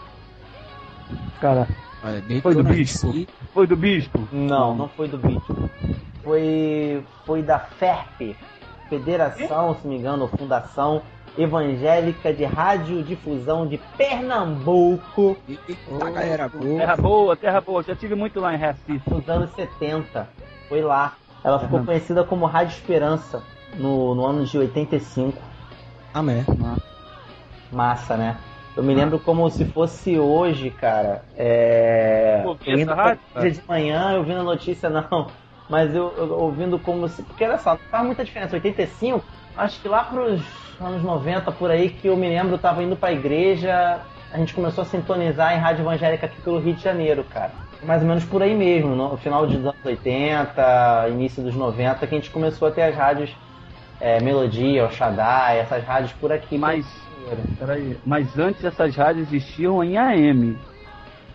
[1.40, 1.68] Cara,
[2.04, 3.14] Olha, Foi do bispo?
[3.54, 4.26] foi do bispo?
[4.32, 5.70] Não, não foi do vídeo.
[6.24, 8.36] Foi, foi da FERP,
[8.88, 11.02] Federação, se não me engano, ou Fundação
[11.36, 16.78] Evangélica de Radiodifusão de Pernambuco, Eita, galera boa.
[16.78, 17.82] Terra boa, terra boa.
[17.82, 19.02] Já tive muito lá em Recife.
[19.10, 20.28] nos anos 70.
[20.68, 21.14] Foi lá.
[21.42, 21.86] Ela ficou Aham.
[21.86, 23.42] conhecida como Rádio Esperança
[23.76, 25.36] no, no ano de 85.
[26.14, 26.44] Ah, mas
[27.72, 28.36] Massa, né?
[28.76, 31.24] Eu me lembro como se fosse hoje, cara.
[31.36, 32.40] É.
[32.42, 35.26] Pô, vi eu indo essa pra rádio, dia de manhã, eu vendo a notícia, não.
[35.68, 37.22] Mas eu, eu ouvindo como se.
[37.22, 38.54] Porque olha só, não faz muita diferença.
[38.56, 39.24] 85,
[39.56, 40.42] acho que lá pros
[40.84, 44.00] anos 90 por aí, que eu me lembro, eu tava indo pra igreja,
[44.32, 47.50] a gente começou a sintonizar em rádio evangélica aqui pelo Rio de Janeiro, cara.
[47.82, 52.14] Mais ou menos por aí mesmo, no final dos anos 80, início dos 90, que
[52.14, 53.30] a gente começou a ter as rádios
[54.00, 56.56] é, Melodia, o Shaddai, essas rádios por aqui.
[56.58, 56.86] Mas,
[57.58, 60.56] peraí, mas antes essas rádios existiam em AM.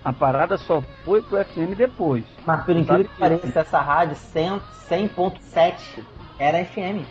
[0.03, 2.23] A parada só foi pro FM depois.
[2.45, 6.03] Mas por incrível que que- pareça, essa rádio 100 100.7
[6.39, 7.05] era FM.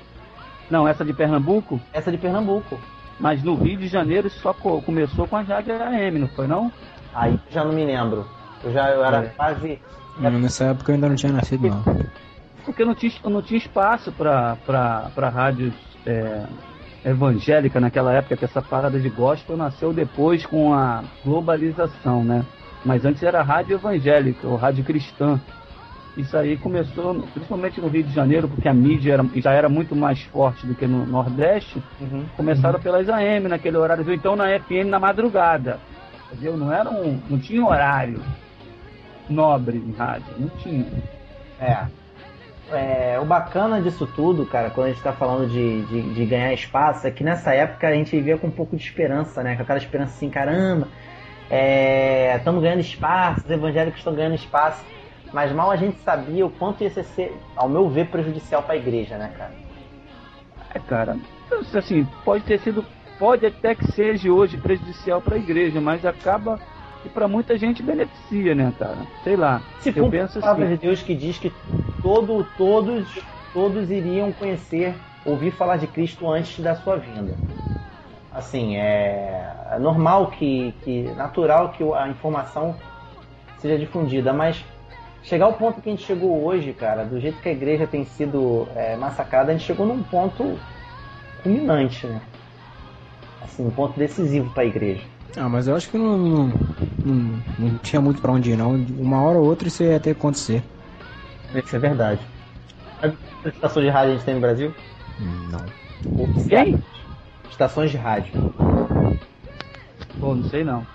[0.71, 2.79] Não, essa de Pernambuco, Essa de Pernambuco.
[3.21, 6.71] mas no Rio de Janeiro só co- começou com a rádio AM, não foi não?
[7.15, 8.27] Aí já não me lembro.
[8.65, 9.29] Eu já eu era É.
[9.29, 9.81] quase.
[10.19, 11.83] Hum, nessa época eu ainda não tinha nascido, não.
[12.65, 15.73] Porque não tinha, não tinha espaço para para rádios
[16.05, 16.43] é,
[17.05, 22.45] evangélica naquela época, que essa parada de gospel nasceu depois com a globalização, né?
[22.85, 25.41] Mas antes era rádio evangélica, ou rádio cristã.
[26.17, 29.95] Isso aí começou principalmente no Rio de Janeiro, porque a mídia era- já era muito
[29.95, 31.83] mais forte do que no Nordeste.
[32.01, 32.25] Uhum.
[32.37, 35.79] Começaram pelas AM naquele horário, ou então na FM na madrugada.
[36.33, 36.57] Entendeu?
[36.57, 38.21] Não era um, não tinha horário
[39.29, 40.87] nobre em rádio, não tinha.
[41.61, 41.85] É.
[42.73, 46.53] É, o bacana disso tudo, cara, quando a gente tá falando de, de, de ganhar
[46.53, 49.55] espaço, é que nessa época a gente vivia com um pouco de esperança, né?
[49.55, 50.89] Com aquela esperança assim, caramba,
[52.37, 54.85] estamos ganhando espaço, os evangélicos estão ganhando espaço.
[55.33, 59.17] Mas mal a gente sabia o quanto ia ser, ao meu ver, prejudicial pra igreja,
[59.19, 59.53] né, cara?
[60.75, 61.17] É, cara,
[61.65, 62.85] sei assim, pode ter sido,
[63.19, 66.61] pode até que seja hoje prejudicial para a igreja, mas acaba
[67.03, 68.99] que para muita gente beneficia, né, cara?
[69.25, 69.63] Sei lá.
[69.81, 71.53] Se eu for a penso palavra assim, de Deus que diz que
[72.03, 77.37] todo, todos, todos iriam conhecer, ouvir falar de Cristo antes da sua vinda.
[78.33, 82.75] Assim, é é normal que, que natural que a informação
[83.59, 84.65] seja difundida, mas
[85.27, 88.05] chegar ao ponto que a gente chegou hoje, cara, do jeito que a igreja tem
[88.05, 90.59] sido é, massacrada, a gente chegou num ponto
[91.43, 92.21] culminante, né?
[93.43, 95.03] Assim, um ponto decisivo para a igreja.
[95.37, 96.53] Ah, mas eu acho que não, não,
[97.05, 98.75] não, não tinha muito pra onde ir, não.
[98.75, 100.63] Uma hora ou outra isso ia ter que acontecer.
[101.55, 102.21] Isso é verdade.
[103.01, 104.75] Sabe quantas estações de rádio a gente tem no Brasil?
[105.51, 106.45] Não.
[106.49, 106.83] Quem?
[107.51, 108.55] Estações de rádio.
[110.19, 110.87] Pô, não sei não.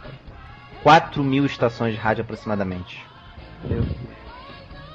[0.83, 3.05] 4 mil estações de rádio aproximadamente.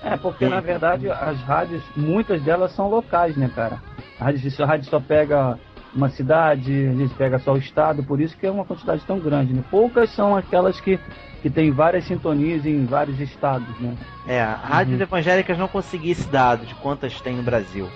[0.07, 3.83] É, porque na verdade as rádios, muitas delas são locais, né, cara?
[4.21, 5.59] A rádio, a rádio só pega
[5.93, 9.19] uma cidade, a gente pega só o estado, por isso que é uma quantidade tão
[9.19, 9.65] grande, né?
[9.71, 11.01] Poucas são aquelas que,
[11.43, 13.97] que tem várias sintonias em vários estados, né?
[14.29, 17.89] É, rádios evangélicas não consegui esse dado de quantas tem no Brasil.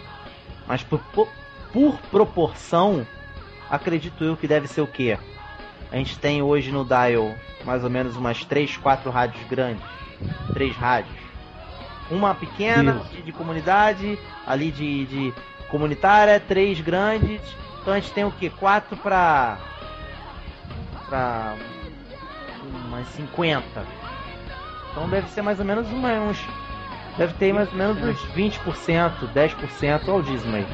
[0.67, 1.29] Mas por, por,
[1.73, 3.07] por proporção,
[3.69, 5.19] acredito eu que deve ser o quê?
[5.93, 9.85] A gente tem hoje no dial mais ou menos umas 3, 4 rádios grandes.
[10.53, 11.30] Três rádios.
[12.11, 15.35] Uma pequena de, de comunidade, ali de, de
[15.69, 17.41] comunitária, três grandes.
[17.81, 18.51] Então a gente tem o que?
[18.51, 19.59] Quatro pra.
[21.09, 21.55] pra.
[22.87, 23.65] umas 50.
[24.91, 26.45] Então deve ser mais ou menos uma, uns.
[27.17, 30.01] Deve ter mais ou menos uns 20%, 10%.
[30.09, 30.67] Olha o dízimo aí.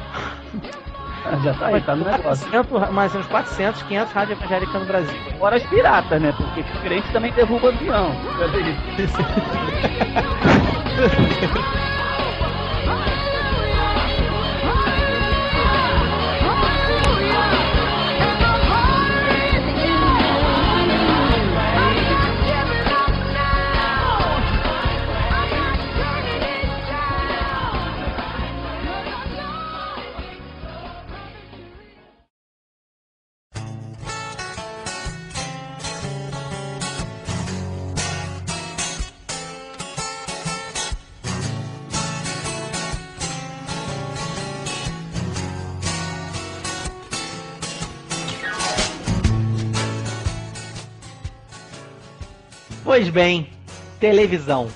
[1.43, 2.49] Já tá aí, tá no negócio.
[2.49, 5.19] 400, mais uns 400, 500 rádio evangélica no Brasil.
[5.37, 6.33] Fora as piratas, né?
[6.37, 8.11] Porque crente também derruba avião.
[10.97, 11.97] Música
[52.97, 53.47] Pois bem,
[53.99, 54.69] televisão.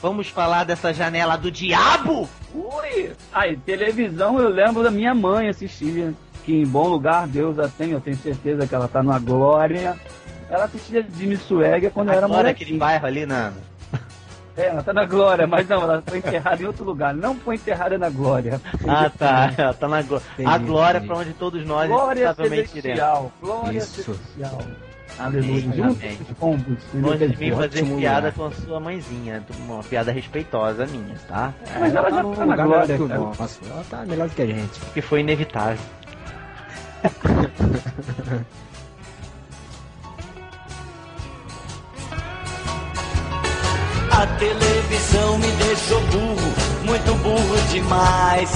[0.00, 2.28] Vamos falar dessa janela do diabo?
[2.54, 3.10] Ui!
[3.32, 7.90] Aí, televisão eu lembro da minha mãe assistir, que em bom lugar Deus a tem,
[7.90, 9.96] eu tenho certeza que ela tá numa glória.
[10.48, 12.52] Ela assistia Jimmy Swagger quando eu era molequinho.
[12.52, 13.52] aquele bairro ali na.
[14.56, 17.12] É, ela tá na glória, mas não, ela foi enterrada em outro lugar.
[17.12, 18.60] Não foi enterrada na glória.
[18.86, 19.52] Ah, tá.
[19.58, 20.24] Ela tá na glória.
[20.38, 22.70] A Entendi, glória pra onde todos nós Glória iremos.
[22.70, 23.32] celestial.
[23.40, 24.04] Glória Isso.
[24.04, 24.62] celestial.
[25.18, 25.64] Amém, Aleluia.
[25.64, 25.72] amém.
[25.74, 26.78] Juntos os pombos.
[26.94, 28.32] Longe de mim fazer Ótimo piada lugar.
[28.34, 29.42] com a sua mãezinha.
[29.58, 31.54] Uma piada respeitosa minha, tá?
[31.78, 33.18] Mas ela já tá na glória, cara.
[33.20, 33.60] nosso.
[33.68, 34.80] Ela tá melhor do que a gente.
[34.92, 35.78] Que foi inevitável.
[44.10, 46.52] A televisão me deixou burro,
[46.84, 48.50] muito burro demais.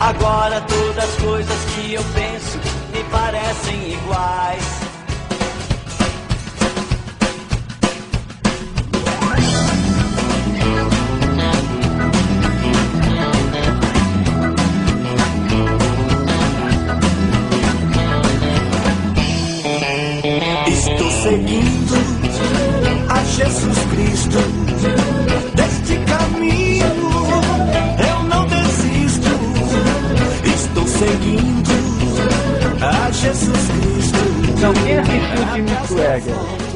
[0.00, 2.27] Agora todas as coisas que eu penso
[3.10, 4.77] parecem iguais.
[34.60, 36.68] Não, quem assistiu Jimmy Swagger?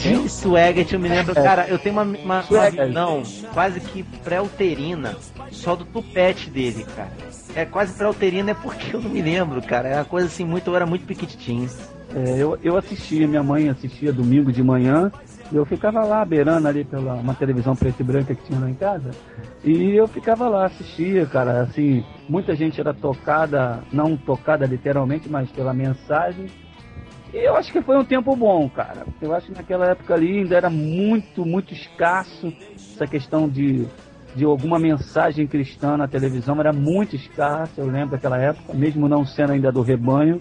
[0.00, 3.22] Jim Swaggart, eu me lembro, cara, eu tenho uma, uma, visão
[3.52, 5.14] quase que pré-uterina
[5.52, 7.10] só do tupete dele, cara.
[7.54, 9.88] É quase pré-uterina é porque eu não me lembro, cara.
[9.88, 11.68] É uma coisa assim, muito, eu era muito piquitinho.
[12.14, 15.12] É, eu, eu assistia, minha mãe assistia domingo de manhã,
[15.52, 18.74] eu ficava lá beirando ali pela uma televisão preta e branca que tinha lá em
[18.74, 19.10] casa,
[19.62, 25.50] e eu ficava lá, assistia, cara, assim, muita gente era tocada, não tocada literalmente, mas
[25.50, 26.46] pela mensagem.
[27.32, 29.06] E eu acho que foi um tempo bom, cara.
[29.20, 32.52] Eu acho que naquela época ali ainda era muito, muito escasso
[32.94, 33.86] essa questão de,
[34.34, 39.24] de alguma mensagem cristã na televisão, era muito escassa, eu lembro daquela época, mesmo não
[39.24, 40.38] sendo ainda do rebanho.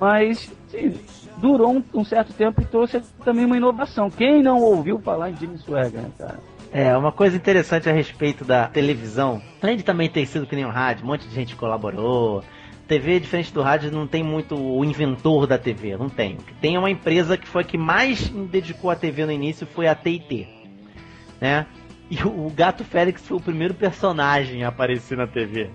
[0.00, 0.94] Mas sim,
[1.36, 4.10] durou um, um certo tempo e trouxe também uma inovação.
[4.10, 6.38] Quem não ouviu falar em Jimmy Swagger, né, cara?
[6.72, 10.64] É, uma coisa interessante a respeito da televisão, além de também ter sido que nem
[10.64, 12.42] o rádio, um monte de gente colaborou.
[12.86, 16.36] TV, diferente do rádio, não tem muito o inventor da TV, não tem.
[16.60, 19.86] Tem é uma empresa que foi a que mais dedicou a TV no início, foi
[19.86, 20.46] a TIT.
[21.40, 21.66] Né?
[22.10, 25.70] E o, Gato Félix foi o primeiro personagem a aparecer na TV.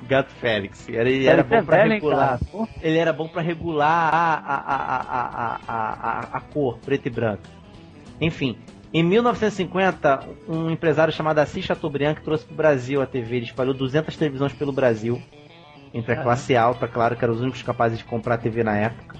[0.00, 0.88] O Gato Félix.
[0.88, 2.40] Ele, ele era é bom pra regular.
[2.80, 7.06] Ele era bom pra regular a, a, a, a, a, a, a, a cor, preto
[7.06, 7.42] e branco.
[8.20, 8.56] Enfim,
[8.92, 13.36] em 1950, um empresário chamado Assis Chateaubriand que trouxe para o Brasil a TV.
[13.36, 15.20] Ele espalhou 200 televisões pelo Brasil,
[15.94, 19.16] entre a classe alta, claro, que eram os únicos capazes de comprar TV na época.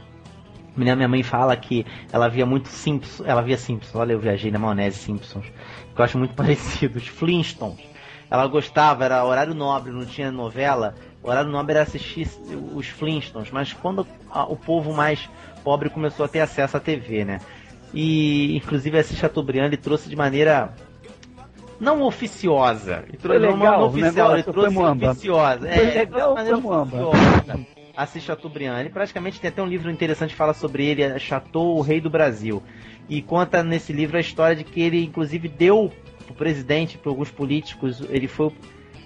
[0.76, 4.58] Minha mãe fala que ela via muito Simpsons, ela via Simpsons, olha eu viajei na
[4.58, 5.46] maionese Simpsons,
[5.94, 7.86] que eu acho muito parecido, os Flintstones.
[8.28, 12.28] Ela gostava, era horário nobre, não tinha novela, o horário nobre era assistir
[12.74, 14.04] os Flintstones, mas quando
[14.48, 15.30] o povo mais
[15.62, 17.40] pobre começou a ter acesso à TV, né?
[17.92, 20.74] E inclusive esse Chateaubriand ele trouxe de maneira
[21.80, 23.04] não oficiosa.
[23.20, 25.58] Trouxe Foi não- legal, não o oficial, negócio ele trouxe oficiosa.
[25.68, 27.66] Foi É, legal, foi oficiosa.
[27.96, 28.80] Assis Chateaubriand.
[28.80, 32.00] Ele praticamente tem até um livro interessante que fala sobre ele, é Chateau, o Rei
[32.00, 32.62] do Brasil.
[33.08, 35.92] E conta nesse livro a história de que ele, inclusive, deu
[36.26, 38.50] pro presidente, para alguns políticos, ele foi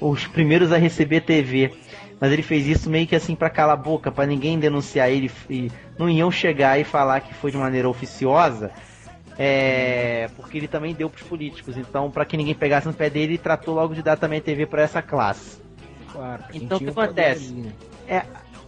[0.01, 1.73] os primeiros a receber TV.
[2.21, 5.31] Mas ele fez isso meio que assim pra calar a boca, pra ninguém denunciar ele
[5.49, 8.71] e não iam chegar e falar que foi de maneira oficiosa.
[9.39, 11.77] É, porque ele também deu pros políticos.
[11.77, 14.67] Então, pra que ninguém pegasse no pé dele, ele tratou logo de dar também TV
[14.67, 15.61] pra essa classe.
[16.13, 17.53] Claro, Então o que poder acontece?
[17.53, 17.73] ali, né?
[18.09, 18.23] É,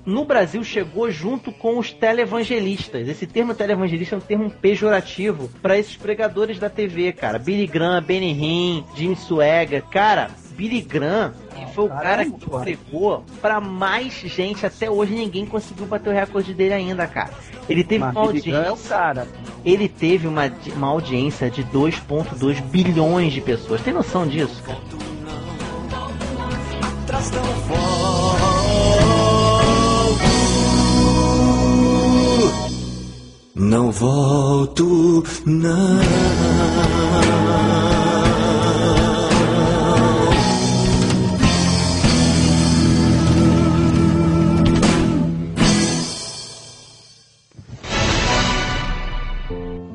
[0.07, 3.09] no Brasil chegou junto com os televangelistas.
[3.09, 7.39] Esse termo televangelista é um termo pejorativo para esses pregadores da TV, cara.
[7.39, 9.83] Billy Graham, Benny Hinn, Jimmy Swagger.
[9.87, 11.35] Cara, Billy Graham
[11.69, 14.65] foi o cara que pregou para mais gente.
[14.67, 17.31] Até hoje ninguém conseguiu bater o recorde dele ainda, cara.
[17.69, 18.89] Ele teve Mas uma é audiência.
[18.89, 19.29] cara.
[19.65, 23.81] Ele teve uma, uma audiência de 2,2 bilhões de pessoas.
[23.81, 24.79] Tem noção disso, cara?
[27.31, 28.31] Tão volto.
[33.55, 36.01] Não volto, não.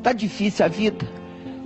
[0.05, 1.03] Tá difícil a vida.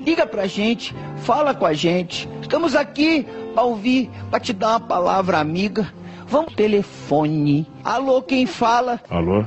[0.06, 2.26] Liga pra gente, fala com a gente.
[2.42, 5.92] Estamos aqui pra ouvir, pra te dar uma palavra amiga.
[6.26, 7.68] Vamos telefone.
[7.84, 9.02] Alô, quem fala?
[9.10, 9.44] Alô?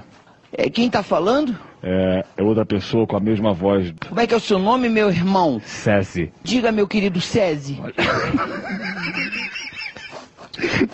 [0.53, 1.59] É quem tá falando?
[1.82, 3.95] É, é outra pessoa com a mesma voz.
[4.07, 5.59] Como é que é o seu nome, meu irmão?
[5.64, 6.28] César.
[6.45, 7.90] Diga, meu querido César.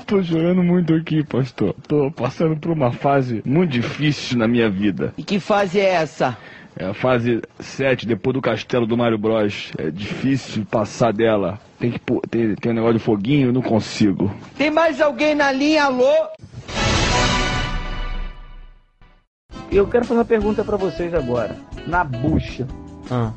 [0.07, 1.75] Tô chorando muito aqui, pastor.
[1.89, 5.13] Tô passando por uma fase muito difícil na minha vida.
[5.19, 6.39] E que fase é essa?
[6.81, 9.73] É a fase 7, depois do castelo do Mario Bros.
[9.77, 11.59] É difícil passar dela.
[11.77, 12.01] Tem que
[12.31, 14.33] tem, tem um negócio de foguinho, eu não consigo.
[14.57, 15.87] Tem mais alguém na linha?
[15.87, 16.09] Alô?
[19.73, 21.57] Eu quero fazer uma pergunta pra vocês agora.
[21.85, 22.69] Na bucha.
[23.11, 23.33] Ah.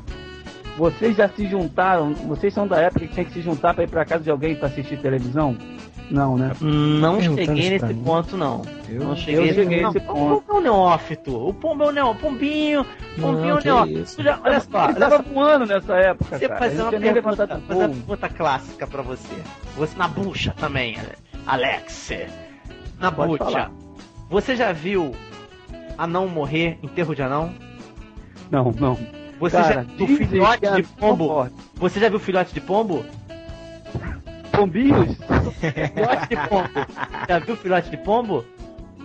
[0.78, 2.14] Vocês já se juntaram?
[2.14, 4.54] Vocês são da época que tinha que se juntar pra ir pra casa de alguém
[4.54, 5.56] pra assistir televisão?
[6.10, 6.52] Não, né?
[6.60, 8.62] Não cheguei nesse ponto, não.
[8.88, 10.42] Eu- não cheguei, eu cheguei não, nesse o ponto.
[10.42, 11.48] Pombo é um neófito.
[11.48, 12.26] O Pombo é um neófito.
[12.26, 12.86] Pombinho,
[13.18, 14.22] Pombinho é um neófito.
[14.22, 16.58] já- Olha só, Ele tava voando nessa época, Você cara.
[16.60, 19.34] fazer uma pergunta, fazer uma pergunta clássica pra você.
[19.76, 20.98] Você na bucha também,
[21.46, 22.12] Alex.
[23.00, 23.44] Na Pode bucha.
[23.44, 23.70] falar.
[24.28, 25.14] Você já viu
[25.96, 27.52] anão morrer, enterro de anão?
[28.50, 28.98] Não, não.
[29.40, 31.48] Você Cara, já viu filhote de pombo?
[31.76, 33.04] Você já viu filhote de pombo?
[34.52, 35.16] Pombinhos?
[35.60, 36.70] filhote de pombo.
[37.28, 38.44] Já viu filhote de pombo?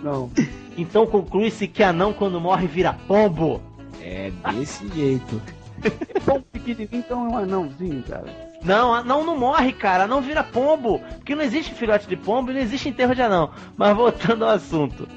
[0.02, 0.30] Não.
[0.76, 3.60] Então conclui-se que anão quando morre vira pombo.
[4.00, 5.42] É desse jeito.
[6.24, 8.26] Pombo pequenininho, então é um anãozinho, cara.
[8.64, 10.04] Não, anão não morre, cara.
[10.04, 11.00] Anão vira pombo.
[11.16, 13.50] Porque não existe filhote de pombo e não existe enterro de anão.
[13.76, 15.08] Mas voltando ao assunto.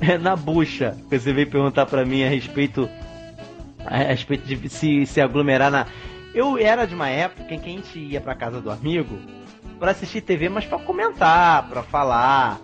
[0.00, 0.96] É na bucha.
[1.08, 2.88] que Você veio perguntar pra mim a respeito.
[3.86, 5.86] A respeito de se, se aglomerar na.
[6.34, 9.18] Eu era de uma época em que a gente ia pra casa do amigo
[9.80, 12.60] pra assistir TV, mas pra comentar, pra falar.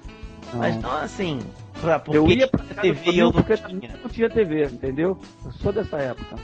[0.54, 1.40] Mas não assim.
[1.80, 4.64] Pra, porque eu ia pra tinha TV e eu não porque também não tinha TV,
[4.66, 5.18] entendeu?
[5.44, 6.36] Eu sou dessa época.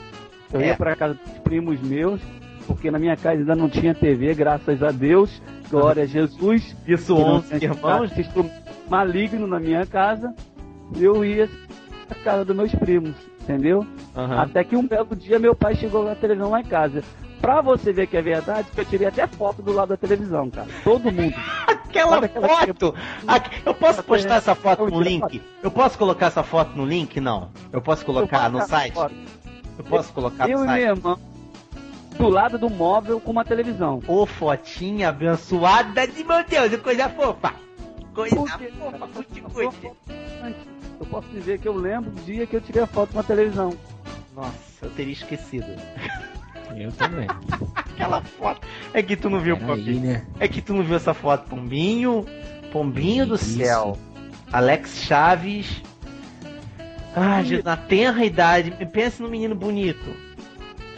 [0.51, 0.67] Eu É.
[0.67, 2.19] ia pra casa dos primos meus,
[2.67, 5.41] porque na minha casa ainda não tinha TV, graças a Deus.
[5.69, 6.75] Glória a Jesus.
[6.85, 8.17] Isso, Que não 11 tinha irmãos.
[8.17, 8.53] instrumento
[8.89, 10.35] maligno na minha casa.
[10.99, 11.49] Eu ia
[12.07, 13.87] pra casa dos meus primos, entendeu?
[14.15, 14.41] Aham.
[14.41, 17.01] Até que um belo dia meu pai chegou na televisão lá em casa.
[17.43, 20.49] Pra você ver que é verdade, que eu tirei até foto do lado da televisão,
[20.49, 20.65] cara.
[20.81, 21.35] Todo mundo.
[21.67, 22.95] Aquela aquela foto!
[23.27, 25.41] Aqui- eu posso postar essa foto no Eu link?
[25.61, 27.19] Eu posso colocar essa foto no link?
[27.19, 27.51] Não.
[27.71, 28.97] Eu posso colocar no site?
[29.77, 30.79] Eu posso colocar Eu no e site?
[30.79, 31.19] minha irmã,
[32.17, 34.01] do lado do móvel com uma televisão.
[34.07, 37.53] Ô, fotinha abençoada de meu Deus, que coisa fofa!
[38.15, 39.43] Coisa fofa, cuti.
[40.99, 43.23] Eu posso dizer que eu lembro do dia que eu tirei a foto com a
[43.23, 43.75] televisão.
[44.33, 45.67] Nossa, eu teria esquecido.
[46.77, 47.27] Eu também.
[47.75, 48.65] Aquela foto.
[48.93, 50.01] É que tu não viu, Pombinho.
[50.01, 50.25] né?
[50.39, 52.25] É que tu não viu essa foto, Pombinho.
[52.71, 53.97] Pombinho do céu.
[54.51, 55.81] Alex Chaves.
[57.15, 58.71] Ah, Jesus, na tenra idade.
[58.91, 60.09] Pensa no menino bonito.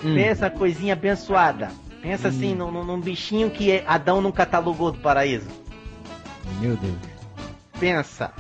[0.03, 0.15] Hum.
[0.15, 1.69] Pensa na coisinha abençoada.
[2.01, 5.47] Pensa assim, num, num- num bichinho que Adão não catalogou do paraíso.
[6.61, 6.95] Meu Deus.
[7.80, 8.32] Pensa.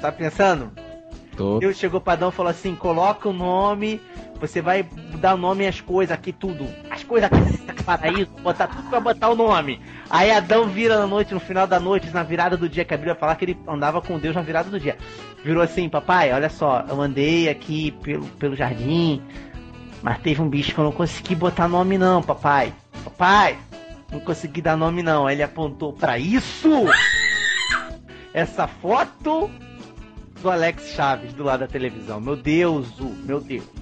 [0.00, 0.72] Tá pensando?
[1.36, 1.58] Tô.
[1.58, 4.00] Deus chegou pra Adão e falou assim: coloca o nome,
[4.42, 4.82] você vai
[5.20, 6.66] dar nome às coisas aqui, tudo.
[6.90, 9.80] As coisas aqui paraíso, botar tudo pra botar o nome.
[10.10, 12.96] Aí Adão vira na noite, no final da noite, na virada do dia, que a
[12.96, 14.98] Bíblia fala que ele andava com Deus na virada do dia.
[15.44, 19.22] Virou assim, papai, olha só, eu andei aqui pelo, pelo jardim,
[20.02, 22.72] Mas teve um bicho que eu não consegui botar nome não, papai.
[23.04, 23.56] Papai,
[24.10, 25.28] não consegui dar nome não.
[25.28, 26.68] Aí ele apontou pra isso.
[28.34, 29.48] Essa foto
[30.40, 32.20] do Alex Chaves do lado da televisão.
[32.20, 32.88] Meu Deus,
[33.24, 33.81] meu Deus.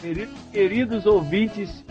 [0.00, 1.84] Queridos, queridos ouvintes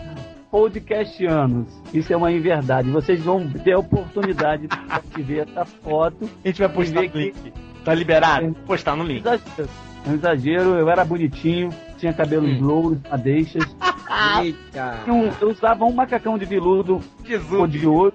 [0.50, 2.90] podcastianos, isso é uma inverdade.
[2.90, 4.68] Vocês vão ter a oportunidade
[5.14, 6.28] de ver essa foto.
[6.44, 7.52] A gente vai postar no link.
[7.84, 8.54] Tá liberado?
[8.66, 9.20] Postar no link.
[9.20, 9.68] Exagero.
[10.06, 12.64] É um exagero, eu era bonitinho, tinha cabelos Hum.
[12.64, 13.64] louros, madeixas.
[14.42, 15.00] Eita.
[15.08, 17.48] Um- eu usava um macacão de veludo Jesus.
[17.50, 18.14] cor de ouro,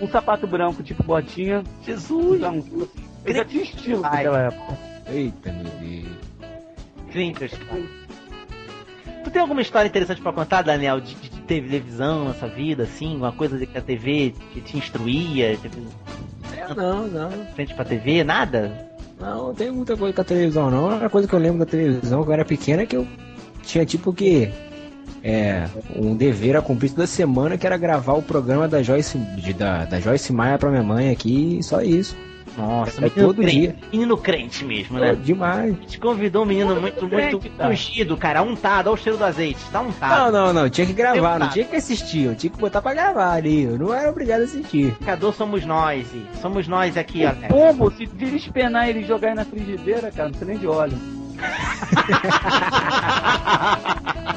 [0.00, 1.62] um sapato branco tipo botinha.
[1.82, 2.36] Jesus.
[2.38, 2.62] Então,
[3.24, 4.78] eu já tinha estilo naquela época.
[5.08, 6.16] Eita, meu Deus.
[7.10, 7.82] Clinters, cara.
[9.36, 13.14] Tem alguma história interessante pra contar, Daniel, de, de televisão na sua vida, assim?
[13.14, 15.58] Uma coisa que a TV te, te instruía?
[15.58, 15.82] Teve
[16.56, 17.30] É, não, não.
[17.54, 18.24] frente pra TV?
[18.24, 18.88] Nada?
[19.20, 20.86] Não, não tem muita coisa com a televisão, não.
[20.86, 23.06] A única coisa que eu lembro da televisão quando eu era pequena é que eu
[23.62, 24.50] tinha tipo que.
[25.22, 29.52] É, um dever a cumprir toda semana que era gravar o programa da Joyce, de-
[29.54, 32.16] da, da Joyce Maia pra minha mãe aqui, só isso.
[32.56, 33.76] Nossa, é todo crente, dia.
[33.92, 35.10] Menino crente mesmo, né?
[35.10, 35.74] É, demais.
[35.76, 37.70] A gente convidou um menino muito, muito crente, cara.
[37.70, 40.32] ungido, cara, untado, olha o cheiro do azeite, tá Não, untado.
[40.32, 41.52] não, não, tinha que gravar, não Deputado.
[41.52, 44.44] tinha que assistir, eu tinha que botar pra gravar ali, eu não era obrigado a
[44.44, 44.94] assistir.
[44.98, 47.30] Pecador somos nós, e somos nós aqui, ó.
[47.30, 50.66] O pombo, se despenar ele e jogar ele na frigideira, cara, não precisa nem de
[50.66, 50.96] óleo.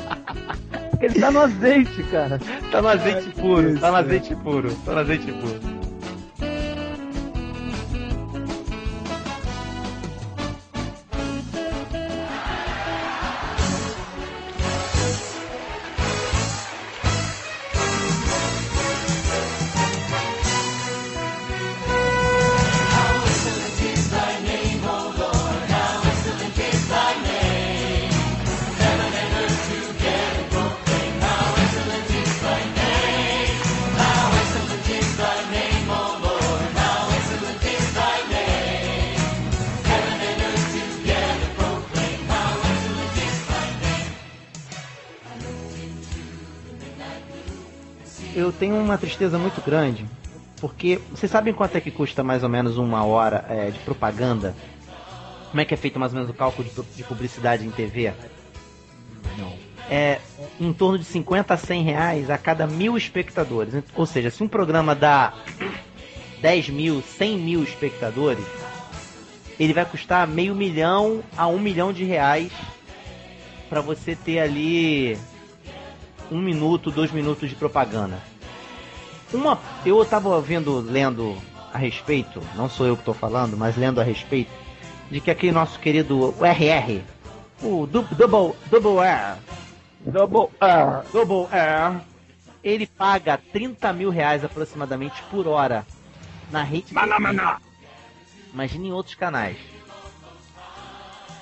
[0.99, 2.37] Porque ele tá no azeite, cara.
[2.71, 5.78] Tá no azeite puro, tá no azeite puro, tá no azeite puro.
[48.89, 50.05] Uma tristeza muito grande,
[50.59, 54.55] porque vocês sabem quanto é que custa mais ou menos uma hora é, de propaganda?
[55.49, 58.13] Como é que é feito mais ou menos o cálculo de, de publicidade em TV?
[59.37, 59.53] Não.
[59.89, 60.19] É
[60.59, 63.73] em torno de 50 a 100 reais a cada mil espectadores.
[63.95, 65.33] Ou seja, se um programa dá
[66.41, 68.45] 10 mil, 100 mil espectadores,
[69.59, 72.51] ele vai custar meio milhão a um milhão de reais
[73.69, 75.15] para você ter ali
[76.31, 78.19] um minuto, dois minutos de propaganda.
[79.33, 81.37] Uma, eu estava vendo, lendo
[81.73, 84.51] a respeito, não sou eu que estou falando, mas lendo a respeito,
[85.09, 87.01] de que aquele nosso querido RR,
[87.61, 89.37] o du- Double, double R,
[90.01, 92.01] Double R, Double R,
[92.63, 95.85] ele paga 30 mil reais aproximadamente por hora
[96.51, 96.93] na rede.
[96.93, 97.59] Maná, maná.
[98.53, 99.57] Imagine em outros canais.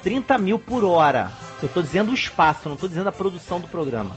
[0.04, 1.32] 30 mil por hora.
[1.62, 4.16] Eu tô dizendo o espaço, não tô dizendo a produção do programa.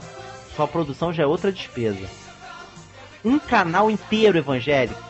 [0.55, 2.07] Só a produção já é outra despesa.
[3.23, 5.01] Um canal inteiro evangélico.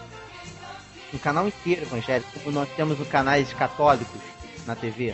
[1.14, 4.22] Um canal inteiro evangélico, como nós temos os canais católicos
[4.66, 5.14] na TV.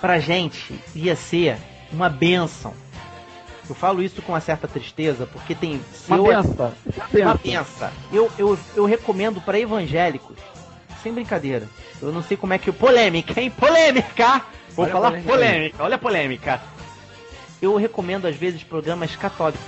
[0.00, 1.56] Pra gente ia ser
[1.92, 2.74] uma benção.
[3.68, 5.80] Eu falo isso com uma certa tristeza, porque tem.
[6.08, 6.74] Uma eu- benção.
[7.12, 7.90] uma benção.
[8.12, 10.36] Eu, eu, eu recomendo para evangélicos,
[11.02, 11.68] sem brincadeira.
[12.00, 12.72] Eu não sei como é que.
[12.72, 13.50] Polêmica, hein?
[13.50, 14.42] Polêmica!
[14.70, 16.62] Vou Olha falar polêmica polêmica, olha a polêmica.
[17.60, 19.64] Eu recomendo, às vezes, programas católicos.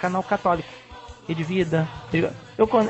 [0.00, 0.68] Canal católico.
[1.32, 1.88] Rede Vida.
[2.12, 2.30] Eu,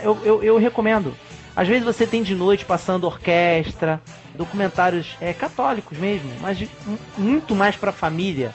[0.02, 1.14] eu, eu, eu recomendo.
[1.54, 4.00] Às vezes você tem de noite passando orquestra,
[4.34, 8.52] documentários é, católicos mesmo, mas de- mu- muito mais para família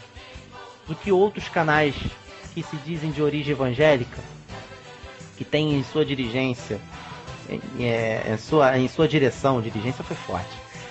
[0.88, 1.96] do que outros canais
[2.54, 4.18] que se dizem de origem evangélica,
[5.38, 6.80] que tem em sua dirigência,
[7.50, 10.50] em, é, em sua, em sua direção, dirigência foi forte.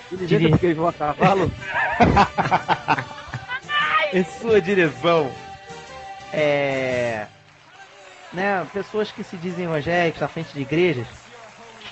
[0.09, 1.51] Diligência Diri- porque eles vão a cavalo.
[4.13, 5.29] em sua direção
[6.31, 7.25] é
[8.33, 11.07] né pessoas que se dizem evangélicos à frente de igrejas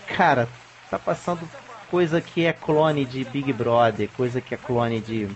[0.08, 0.48] cara
[0.90, 1.48] tá passando
[1.90, 5.30] coisa que é clone de Big Brother coisa que é clone de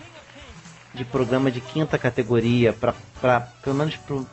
[0.93, 4.25] de programa de quinta categoria para para pelo menos pro,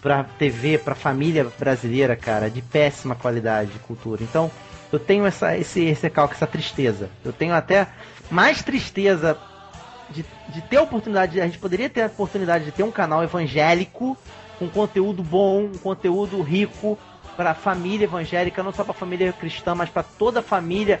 [0.00, 4.22] pra TV pra família brasileira cara de péssima qualidade de cultura.
[4.22, 4.50] Então
[4.92, 7.10] eu tenho essa esse esse recalque, essa tristeza.
[7.24, 7.86] Eu tenho até
[8.30, 9.38] mais tristeza
[10.10, 13.24] de, de ter a oportunidade, a gente poderia ter a oportunidade de ter um canal
[13.24, 14.16] evangélico
[14.58, 16.98] com conteúdo bom, um conteúdo rico
[17.36, 21.00] para a família evangélica, não só para a família cristã, mas para toda a família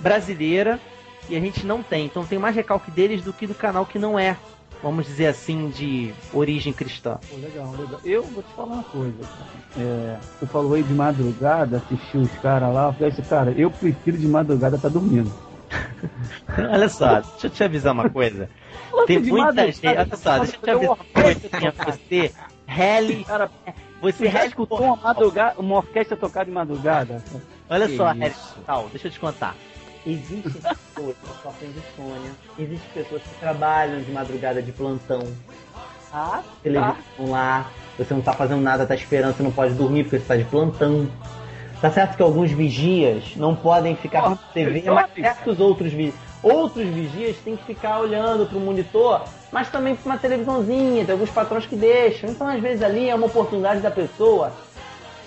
[0.00, 0.80] brasileira.
[1.28, 2.06] E a gente não tem.
[2.06, 4.36] Então tem mais recalque deles do que do canal que não é
[4.84, 7.18] vamos dizer assim, de origem cristã?
[7.30, 8.00] Pô, legal, legal.
[8.04, 9.16] Eu vou te falar uma coisa.
[9.78, 12.88] É, tu falou aí de madrugada, assistiu os caras lá.
[12.88, 15.32] Eu falei assim, cara, eu prefiro de madrugada tá dormindo.
[16.70, 18.50] Olha só, deixa eu te avisar uma coisa.
[19.06, 19.86] Tem muita gente.
[19.86, 21.40] Olha só, deixa eu te avisar uma coisa.
[21.86, 22.32] Você,
[22.66, 23.24] rele.
[23.28, 23.50] Cara,
[24.00, 27.22] Você já escutou uma, madrugada, uma orquestra tocar de madrugada?
[27.68, 28.12] Olha Que só.
[28.12, 28.34] Harry,
[28.66, 29.54] tal, deixa eu te contar.
[30.06, 35.22] Existem pessoas que sofrem de insônia, existem pessoas que trabalham de madrugada de plantão.
[36.12, 36.94] Ah, Televisão
[37.30, 40.36] lá, você não tá fazendo nada, tá esperando, você não pode dormir porque você tá
[40.36, 41.08] de plantão.
[41.80, 46.14] Tá certo que alguns vigias não podem ficar na TV, mas certos outros vigias.
[46.42, 49.22] Outros vigias têm que ficar olhando pro monitor,
[49.54, 52.28] mas também pra uma televisãozinha, tem alguns patrões que deixam.
[52.28, 54.52] Então, às vezes, ali é uma oportunidade da pessoa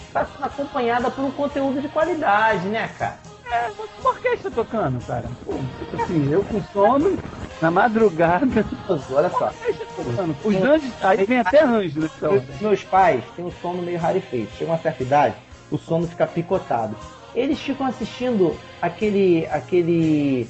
[0.06, 3.20] estar sendo acompanhada por um conteúdo de qualidade, né, cara?
[3.50, 3.72] É,
[4.02, 5.24] uma orquestra tocando, cara.
[5.46, 7.18] Pô, tipo assim, eu com sono,
[7.62, 8.66] na madrugada.
[9.10, 9.50] Olha só.
[9.96, 10.36] Tocando.
[10.44, 12.32] Os anjos, aí vem até anjo hora.
[12.34, 14.52] Meus, meus pais têm um sono meio rarefeito.
[14.58, 15.36] Chega uma certa idade,
[15.72, 16.98] o sono fica picotado.
[17.34, 19.48] Eles ficam assistindo aquele.
[19.50, 20.50] aquele.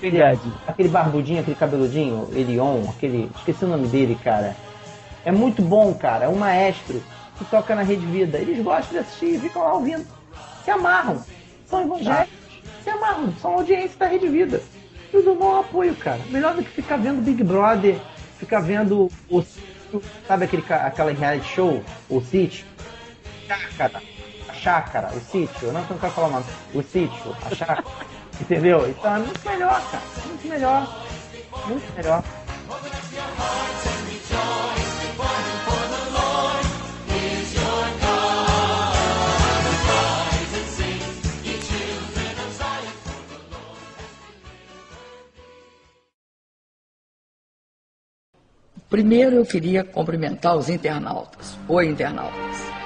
[0.00, 0.38] Dead.
[0.66, 3.30] Aquele barbudinho, aquele cabeludinho, Elion, aquele.
[3.36, 4.56] Esqueci o nome dele, cara.
[5.24, 6.24] É muito bom, cara.
[6.24, 7.02] É um maestro
[7.38, 8.38] que toca na Rede Vida.
[8.38, 10.06] Eles gostam de assistir e ficam lá ouvindo.
[10.64, 11.22] Se amarram.
[11.66, 12.34] São evangélicos.
[12.82, 13.32] Se amarram.
[13.40, 14.60] São audiência da Rede Vida.
[15.12, 16.20] Eu dou maior apoio, cara.
[16.30, 17.98] Melhor do que ficar vendo Big Brother,
[18.38, 19.44] ficar vendo o.
[20.26, 21.82] Sabe aquele, aquela reality show?
[22.08, 22.64] O sítio?
[23.46, 24.00] Chácara.
[24.48, 25.68] A chácara, o sítio.
[25.68, 26.78] Eu não, não quero falar o.
[26.78, 27.84] O sítio, a chácara.
[28.40, 28.88] Entendeu?
[28.88, 30.04] Então é muito melhor, cara.
[30.26, 31.06] Muito melhor.
[31.66, 32.24] Muito melhor.
[48.88, 51.56] Primeiro eu queria cumprimentar os internautas.
[51.68, 52.79] Oi, internautas.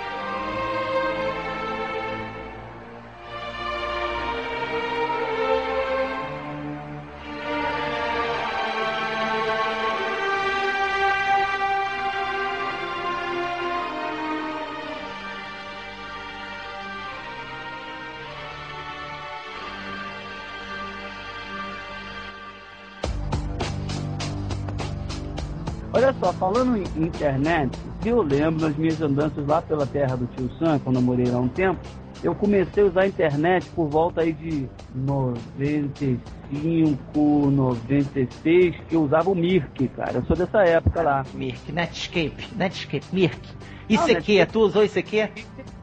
[26.05, 30.51] Olha só, falando em internet, eu lembro nas minhas andanças lá pela terra do tio
[30.59, 31.81] Sam, quando eu morei lá um tempo,
[32.23, 39.31] eu comecei a usar a internet por volta aí de 95, 96, que eu usava
[39.31, 40.19] o Mirk, cara.
[40.19, 41.25] Eu sou dessa época lá.
[41.33, 43.41] Mirk, Netscape, Netscape, Mirk.
[43.89, 44.53] Não, ICQ, Netscape.
[44.53, 45.31] tu usou ICQ?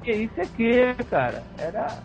[0.04, 1.98] Que isso aqui, cara, era,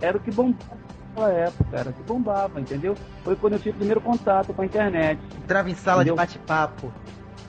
[0.00, 2.94] era o que bombava naquela época, era o que bombava, entendeu?
[3.22, 5.18] Foi quando eu tive o primeiro contato com a internet.
[5.42, 6.14] Entrava em sala Entendeu?
[6.14, 6.92] de bate-papo.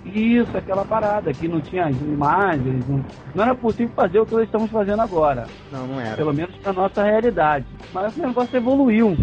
[0.06, 3.04] Isso, aquela parada, que não tinha imagens, não,
[3.34, 5.48] não era possível fazer o que nós estamos fazendo agora.
[5.72, 6.16] Não, não era.
[6.16, 7.66] Pelo menos na nossa realidade.
[7.92, 9.18] Mas o negócio evoluiu.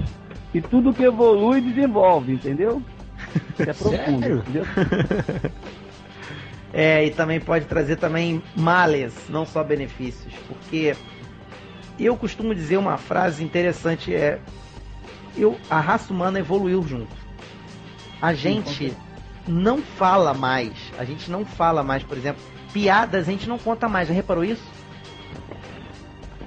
[0.52, 2.82] E tudo que evolui desenvolve, entendeu?
[3.52, 4.38] Isso é profundo, Sério?
[4.38, 4.64] entendeu?
[6.74, 10.96] É, e também pode trazer também males, não só benefícios, porque
[11.98, 14.40] eu costumo dizer uma frase interessante é
[15.36, 17.14] eu a raça humana evoluiu junto.
[18.20, 18.96] A gente
[19.46, 23.88] não fala mais, a gente não fala mais, por exemplo, piadas a gente não conta
[23.88, 24.64] mais, já reparou isso?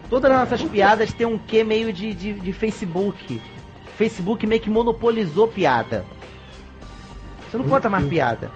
[0.09, 3.41] Todas as nossas piadas têm um quê meio de, de, de Facebook.
[3.97, 6.05] Facebook meio que monopolizou piada.
[7.49, 8.51] Você não conta mais piada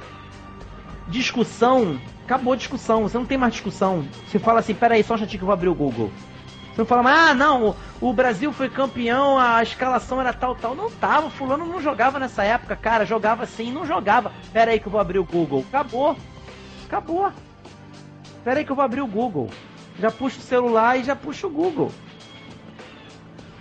[1.09, 4.05] discussão, acabou a discussão, você não tem mais discussão.
[4.27, 6.11] Você fala assim, peraí, só um instantinho que eu vou abrir o Google.
[6.80, 10.73] Não fala, mais, ah, não, o, o Brasil foi campeão, a escalação era tal, tal.
[10.73, 14.32] Não tava, o fulano não jogava nessa época, cara, jogava assim, não jogava.
[14.53, 15.65] Pera aí que eu vou abrir o Google.
[15.67, 16.15] Acabou.
[16.86, 17.34] Acabou.
[18.45, 19.49] Pera aí que eu vou abrir o Google.
[19.99, 21.91] Já puxo o celular e já puxo o Google.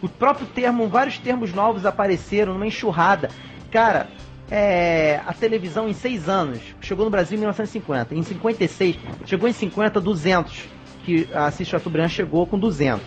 [0.01, 3.31] O próprio termo, vários termos novos apareceram numa enxurrada.
[3.73, 4.07] Cara,
[4.49, 8.15] é, a televisão em seis anos chegou no Brasil em 1950.
[8.15, 8.97] Em 56,
[9.27, 10.78] chegou em 50, 200.
[11.09, 13.01] Que a Assis Chateaubriand chegou com 200.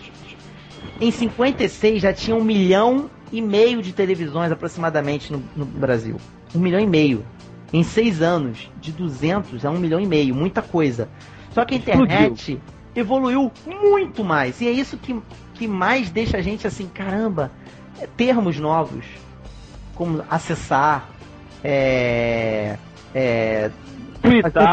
[1.00, 6.18] Em 56 já tinha um milhão e meio de televisões aproximadamente no, no Brasil.
[6.56, 7.24] Um milhão e meio.
[7.72, 10.34] Em seis anos, de 200 a um milhão e meio.
[10.34, 11.10] Muita coisa.
[11.52, 12.60] Só que a internet
[12.96, 14.60] evoluiu muito mais.
[14.62, 15.22] E é isso que,
[15.54, 17.52] que mais deixa a gente assim, caramba,
[18.00, 19.06] é termos novos.
[19.94, 21.08] Como acessar,
[21.64, 22.78] é.
[23.14, 23.70] É.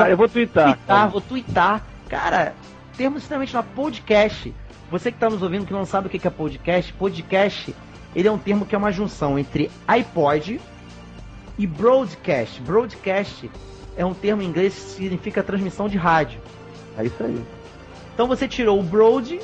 [0.09, 0.77] Eu vou twittar.
[0.77, 1.83] Twittar, vou twittar.
[2.09, 2.55] Cara,
[2.99, 3.71] termos extremamente novos.
[3.71, 4.53] Podcast.
[4.91, 7.75] Você que está nos ouvindo que não sabe o que é podcast, podcast,
[8.17, 10.61] ele é um termo que é uma junção entre iPod
[11.57, 12.61] e broadcast.
[12.63, 13.49] Broadcast
[13.97, 16.41] é um termo em inglês que significa transmissão de rádio.
[16.97, 17.41] É isso aí.
[18.15, 19.39] Então você tirou o Broad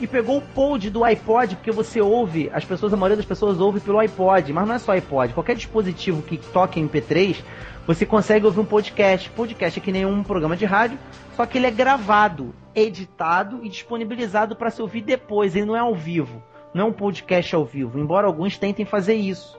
[0.00, 3.58] e pegou o pod do iPod, porque você ouve, as pessoas, a maioria das pessoas
[3.58, 7.38] ouve pelo iPod, mas não é só iPod, qualquer dispositivo que toque MP3,
[7.86, 9.30] você consegue ouvir um podcast.
[9.30, 10.98] Podcast é que nem um programa de rádio,
[11.34, 15.80] só que ele é gravado, editado e disponibilizado para se ouvir depois, ele não é
[15.80, 19.58] ao vivo, não é um podcast ao vivo, embora alguns tentem fazer isso.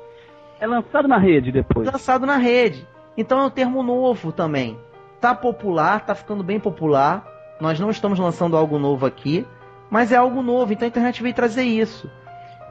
[0.60, 1.92] É lançado na rede depois.
[1.92, 2.88] Lançado na rede.
[3.18, 4.78] Então é um termo novo também.
[5.20, 7.26] Tá popular, tá ficando bem popular.
[7.60, 9.46] Nós não estamos lançando algo novo aqui,
[9.90, 12.10] mas é algo novo, então a internet veio trazer isso.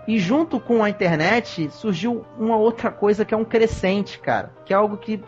[0.06, 4.52] E junto com a internet surgiu uma outra coisa que é um crescente, cara.
[4.66, 5.22] Que é algo que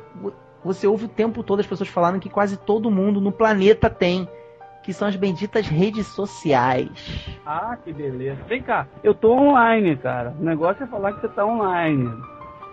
[0.62, 4.28] você ouve o tempo todo as pessoas falando que quase todo mundo no planeta tem.
[4.86, 6.88] Que são as benditas redes sociais.
[7.44, 8.38] Ah, que beleza.
[8.48, 10.32] Vem cá, eu tô online, cara.
[10.40, 12.08] O negócio é falar que você tá online.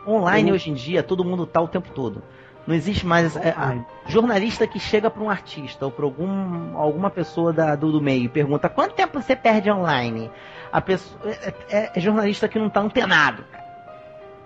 [0.06, 2.22] Online Eu- hoje em dia, todo mundo tá o tempo todo.
[2.68, 7.10] Não existe mais é, a- jornalista que chega para um artista ou para algum, alguma
[7.10, 10.30] pessoa da- do, do meio e pergunta quanto tempo você perde online.
[10.72, 13.44] A pessoa é, é- é jornalista que não tá antenado.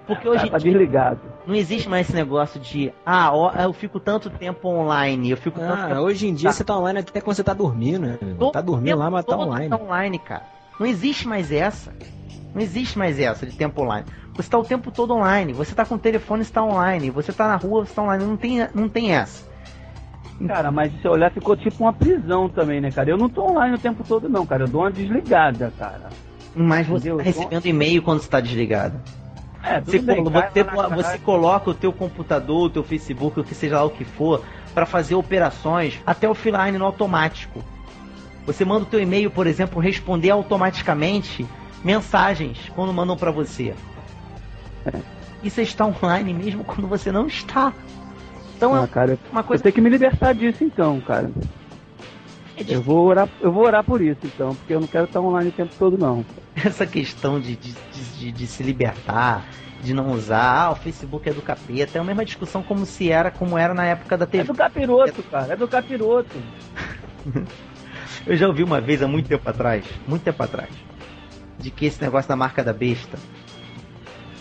[0.07, 1.19] Porque hoje Tá em dia desligado.
[1.45, 5.59] não existe mais esse negócio de ah, ó, eu fico tanto tempo online, eu fico
[5.59, 5.99] tanto Ah, tempo...
[6.01, 8.17] hoje em dia você tá online até quando você tá dormindo, né?
[8.53, 9.69] Tá dormindo lá, mas tá online.
[9.69, 10.43] Tá online, cara.
[10.79, 11.93] Não existe mais essa.
[12.55, 14.05] Não existe mais essa de tempo online.
[14.35, 15.51] Você tá o tempo todo online.
[15.53, 17.09] Você tá com o telefone, está online.
[17.09, 18.23] Você tá na rua, você tá online.
[18.25, 19.45] Não tem, não tem essa.
[20.47, 23.09] Cara, mas se você olhar, ficou tipo uma prisão também, né, cara?
[23.09, 24.63] Eu não tô online o tempo todo, não, cara.
[24.63, 26.09] Eu dou uma desligada, cara.
[26.55, 27.17] Mas você Entendeu?
[27.17, 28.99] tá recebendo e-mail quando você tá desligado.
[29.67, 30.63] É, Você, bem, você,
[30.95, 34.43] você coloca o teu computador, o teu Facebook, o que seja lá o que for,
[34.73, 37.63] para fazer operações até offline no automático.
[38.45, 41.45] Você manda o teu e-mail, por exemplo, responder automaticamente
[41.83, 43.75] mensagens quando mandam para você.
[45.43, 47.73] E você está online mesmo quando você não está.
[48.55, 51.29] Então é Ah, cara, uma coisa eu tenho que me libertar disso então, cara.
[52.65, 55.49] Eu vou orar, eu vou orar por isso então, porque eu não quero estar online
[55.49, 56.25] o tempo todo não.
[56.55, 59.45] essa questão de, de, de, de se libertar,
[59.83, 63.11] de não usar, ah, o Facebook é do capeta, é a mesma discussão como se
[63.11, 64.43] era, como era na época da TV.
[64.43, 66.35] É do capiroto, cara, é do capiroto.
[68.25, 70.71] Eu já ouvi uma vez há muito tempo atrás, muito tempo atrás,
[71.59, 73.17] de que esse negócio da marca da besta.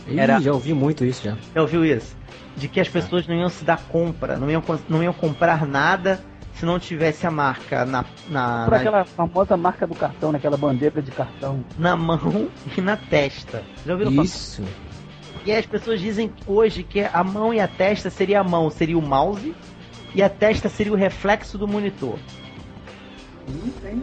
[0.09, 1.37] Ih, Era- já ouvi muito isso já.
[1.55, 2.17] Já ouviu isso?
[2.57, 6.19] De que as pessoas não iam se dar compra, não iam, não iam comprar nada
[6.59, 10.57] se não tivesse a marca na, na, Por na, aquela famosa marca do cartão, naquela
[10.57, 11.65] bandeira de cartão.
[11.79, 13.63] na mão e na testa.
[13.85, 14.25] Já ouviram falar?
[14.25, 14.63] Isso.
[15.45, 18.99] E as pessoas dizem hoje que a mão e a testa seria a mão, seria
[18.99, 19.55] o mouse,
[20.15, 22.19] e a testa seria o reflexo do monitor.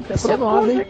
[0.09, 0.87] Essa é nova, hein?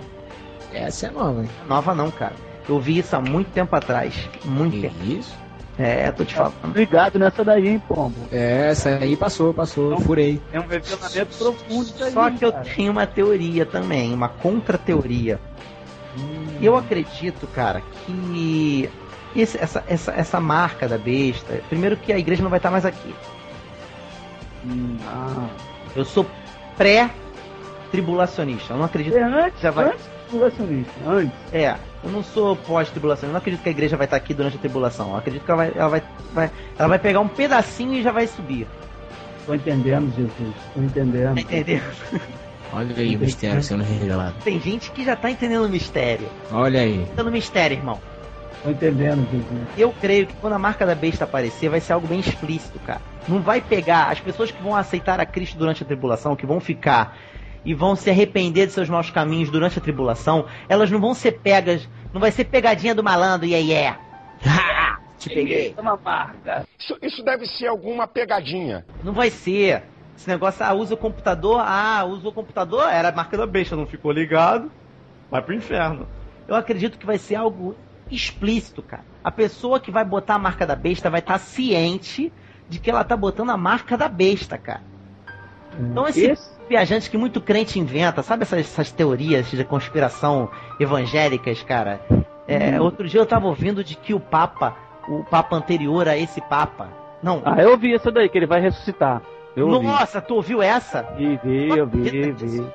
[0.74, 1.50] Essa é nova, hein?
[1.68, 2.36] Nova não, cara.
[2.68, 4.30] Eu vi isso há muito tempo atrás.
[4.46, 4.96] Muito tempo.
[5.04, 5.43] Isso?
[5.78, 6.54] É, tô te falando.
[6.76, 8.16] Ligado nessa daí, hein, pombo.
[8.32, 10.40] É, essa aí passou, passou, furei.
[10.52, 12.66] É um revelamento profundo isso aí, Só que eu cara.
[12.76, 15.40] tenho uma teoria também, uma contra-teoria.
[16.62, 18.88] Eu acredito, cara, que
[19.36, 21.60] esse- essa, essa, essa marca da besta.
[21.70, 23.16] Primeiro que a igreja não vai estar mais aqui.
[25.08, 25.48] Ah.
[25.96, 26.26] Eu sou
[26.78, 28.74] pré-tribulacionista.
[28.74, 29.86] Eu não acredito É antes, já vai.
[29.88, 31.34] antes tribulacionista, antes.
[31.52, 33.30] É, eu não sou pós-tribulação.
[33.30, 35.12] Eu não acredito que a igreja vai estar aqui durante a tribulação.
[35.12, 38.12] Eu acredito que ela vai, ela vai, vai- ela vai pegar um pedacinho e já
[38.12, 38.68] vai subir.
[39.46, 40.56] Tô entendendo, Jesus.
[40.74, 41.36] Tô entendendo.
[41.36, 41.84] Tá entendendo?
[42.74, 44.36] Olha aí o mistério sendo revelado.
[44.44, 46.28] Tem gente que já tá entendendo o mistério.
[46.52, 47.02] Olha aí.
[47.04, 48.00] Entendendo o mistério, irmão.
[48.64, 49.62] Tô entendendo, Jesus.
[49.78, 53.02] Eu creio que quando a marca da besta aparecer, vai ser algo bem explícito, cara.
[53.28, 56.60] Não vai pegar as pessoas que vão aceitar a Cristo durante a tribulação, que vão
[56.60, 57.18] ficar
[57.66, 61.34] e vão se arrepender de seus maus caminhos durante a tribulação, elas não vão ser
[61.40, 64.00] pegas, não vai ser pegadinha do malandro, yeah, yeah.
[64.46, 65.00] Ha!
[65.18, 65.74] Te peguei.
[65.78, 66.68] Uma marca.
[66.78, 68.86] Isso, isso deve ser alguma pegadinha.
[69.04, 69.84] Não vai ser.
[70.18, 73.76] Esse negócio, ah, usa o computador, ah, usa o computador, era a marca da besta,
[73.76, 74.70] não ficou ligado,
[75.32, 76.08] vai pro inferno.
[76.46, 77.74] Eu acredito que vai ser algo
[78.12, 79.04] explícito, cara.
[79.24, 82.32] A pessoa que vai botar a marca da besta vai estar ciente
[82.68, 84.82] de que ela tá botando a marca da besta, cara.
[85.80, 90.50] Então esse Esse- viajante que muito crente inventa, sabe essas, essas teorias de conspiração
[90.80, 92.02] evangélicas, cara?
[92.48, 94.76] É, Outro dia eu tava ouvindo de que o Papa,
[95.08, 96.90] o Papa anterior a esse Papa,
[97.22, 99.22] não, Ah, eu vi essa daí, que ele vai ressuscitar.
[99.56, 99.86] Eu ouvi.
[99.86, 101.04] nossa, tu ouviu essa?
[101.16, 102.68] Vi, vi, eu vi, vi.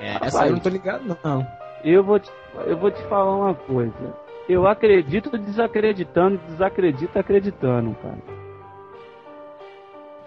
[0.00, 1.46] É, essa aí eu não tô ligado, não.
[1.82, 2.30] Eu vou te,
[2.66, 4.14] eu vou te falar uma coisa.
[4.46, 8.18] Eu acredito desacreditando, desacredito acreditando, cara.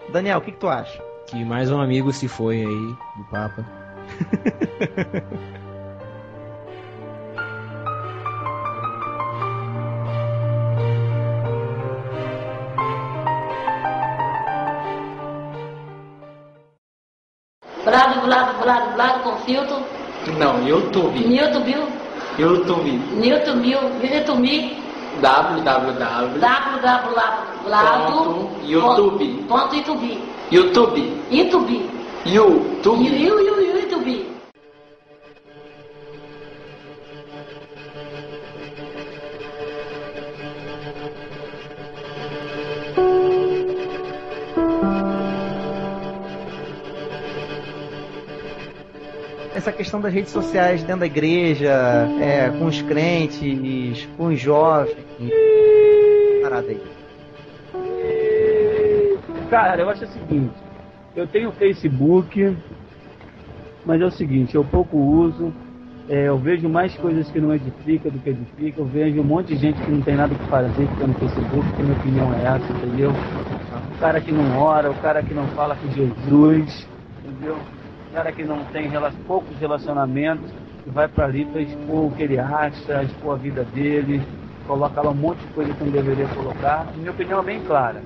[0.09, 1.10] Daniel, o que, que tu acha?
[1.31, 3.65] Que mais um amigo se foi aí do Papa.
[17.85, 19.77] Blado, blado, blado, blado com filtro.
[20.37, 21.17] Não, YouTube.
[21.17, 21.75] YouTube,
[22.37, 22.91] YouTube.
[23.25, 23.71] YouTube,
[24.03, 24.80] YouTube,
[25.19, 26.39] www.
[28.63, 29.47] YouTube.
[29.47, 30.17] Ponto YouTube.
[30.49, 30.95] YouTube.
[31.29, 31.89] YouTube.
[32.25, 33.03] YouTube.
[33.03, 34.30] You, you, you, YouTube.
[49.61, 51.69] Essa questão das redes sociais dentro da igreja,
[52.19, 54.97] é, com os crentes, com os jovens.
[56.41, 56.81] Parada aí.
[59.51, 60.55] Cara, eu acho o seguinte,
[61.15, 62.57] eu tenho Facebook,
[63.85, 65.53] mas é o seguinte, eu pouco uso,
[66.09, 69.49] é, eu vejo mais coisas que não edifica do que edifica, eu vejo um monte
[69.49, 72.45] de gente que não tem nada que fazer, fica no Facebook, que minha opinião é
[72.45, 73.11] essa, entendeu?
[73.11, 76.87] O cara que não ora, o cara que não fala com Jesus,
[77.23, 77.59] entendeu?
[78.13, 78.91] Cara que não tem
[79.25, 80.51] poucos relacionamentos,
[80.83, 84.21] que vai pra ali pra expor o que ele acha, expor a vida dele,
[84.67, 86.87] coloca lá um monte de coisa que não deveria colocar.
[86.95, 88.01] Minha opinião é bem clara.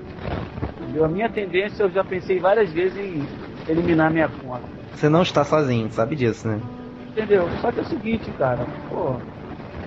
[0.80, 1.04] Entendeu?
[1.04, 3.26] A minha tendência, eu já pensei várias vezes em
[3.68, 4.62] eliminar minha conta.
[4.94, 6.60] Você não está sozinho, sabe disso, né?
[7.08, 7.48] Entendeu?
[7.60, 9.16] Só que é o seguinte, cara, pô,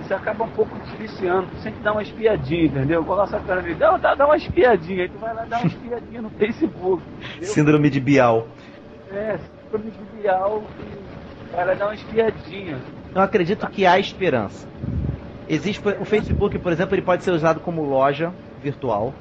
[0.00, 3.04] você acaba um pouco te viciando, sempre dá uma espiadinha, entendeu?
[3.04, 5.66] Coloca essa cara e dá, dá, dá uma espiadinha, aí tu vai lá dar uma
[5.66, 7.48] espiadinha no Facebook, entendeu?
[7.48, 8.46] Síndrome de Bial.
[9.12, 9.38] É,
[9.70, 12.78] síndrome de Bial, e o cara dá uma espiadinha.
[13.14, 14.68] Eu acredito que há esperança.
[15.48, 19.14] Existe o Facebook, por exemplo, ele pode ser usado como loja virtual.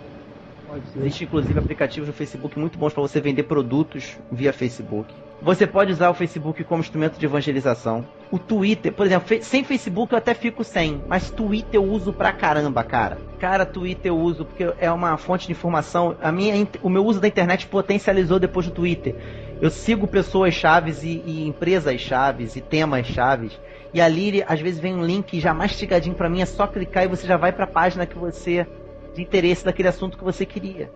[0.96, 5.12] Existe inclusive aplicativos no Facebook muito bons para você vender produtos via Facebook.
[5.42, 8.06] Você pode usar o Facebook como instrumento de evangelização.
[8.30, 12.32] O Twitter, por exemplo, sem Facebook eu até fico sem, mas Twitter eu uso pra
[12.32, 13.18] caramba, cara.
[13.40, 16.16] Cara, Twitter eu uso porque é uma fonte de informação.
[16.22, 19.16] A minha, o meu uso da internet potencializou depois do Twitter.
[19.62, 23.60] Eu sigo pessoas chaves e, e empresas chaves e temas chaves.
[23.94, 27.08] E ali, às vezes, vem um link já mastigadinho pra mim, é só clicar e
[27.08, 28.66] você já vai pra página que você.
[29.14, 30.90] de interesse daquele assunto que você queria.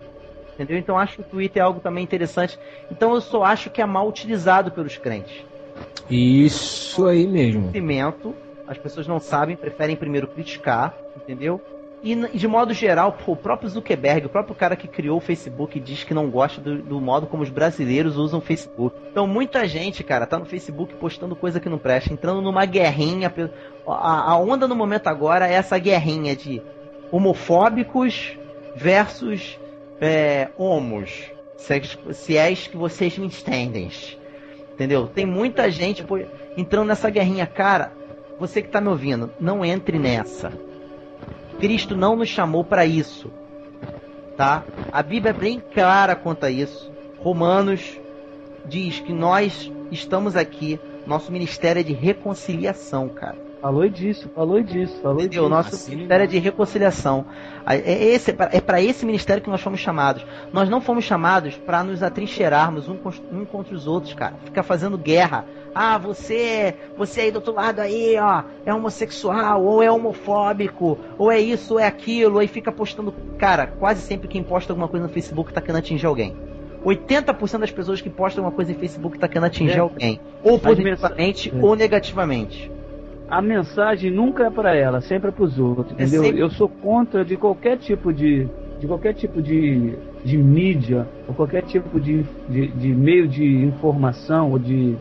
[0.54, 0.78] Entendeu?
[0.78, 2.58] Então acho que o Twitter é algo também interessante.
[2.90, 5.44] Então eu só acho que é mal utilizado pelos crentes.
[6.08, 7.62] Isso aí mesmo.
[7.62, 8.34] Conhecimento,
[8.66, 11.60] as pessoas não sabem, preferem primeiro criticar, entendeu?
[12.04, 15.80] E de modo geral, pô, o próprio Zuckerberg, o próprio cara que criou o Facebook,
[15.80, 18.94] diz que não gosta do, do modo como os brasileiros usam o Facebook.
[19.10, 23.32] Então muita gente, cara, tá no Facebook postando coisa que não presta, entrando numa guerrinha.
[23.86, 26.60] A, a onda no momento agora é essa guerrinha de
[27.10, 28.36] homofóbicos
[28.76, 29.58] versus
[29.98, 31.32] é, homos.
[31.56, 33.90] Se, é que- se é que vocês me entendem.
[34.74, 35.06] Entendeu?
[35.06, 36.18] Tem muita gente pô,
[36.54, 37.46] entrando nessa guerrinha.
[37.46, 37.92] Cara,
[38.38, 40.52] você que tá me ouvindo, não entre nessa.
[41.58, 43.30] Cristo não nos chamou para isso.
[44.36, 44.64] Tá?
[44.90, 46.90] A Bíblia é bem clara quanto a isso.
[47.18, 47.98] Romanos
[48.66, 53.43] diz que nós estamos aqui, nosso ministério é de reconciliação, cara.
[53.64, 55.44] Falou disso, falou disso, falou Entendeu?
[55.44, 55.48] disso.
[55.48, 57.24] Nosso Assim, ministério é de reconciliação.
[57.66, 60.22] É, esse, é para esse ministério que nós fomos chamados.
[60.52, 62.98] Nós não fomos chamados para nos atrincheirarmos um,
[63.32, 64.34] um contra os outros, cara.
[64.44, 65.46] Ficar fazendo guerra.
[65.74, 71.32] Ah, você, você aí do outro lado aí, ó, é homossexual, ou é homofóbico, ou
[71.32, 73.14] é isso, ou é aquilo, aí fica postando.
[73.38, 76.36] Cara, quase sempre quem posta alguma coisa no Facebook tá querendo atingir alguém.
[76.84, 79.78] 80% das pessoas que postam alguma coisa em Facebook tá querendo atingir É.
[79.78, 80.20] alguém.
[80.42, 81.64] Ou positivamente, é.
[81.64, 82.73] ou negativamente.
[83.28, 86.22] A mensagem nunca é para ela, sempre é para os outros, entendeu?
[86.24, 88.46] sempre- Eu sou contra de qualquer tipo de,
[88.78, 89.94] de qualquer tipo de,
[90.24, 94.94] de mídia ou qualquer tipo de, de, de meio de informação ou de,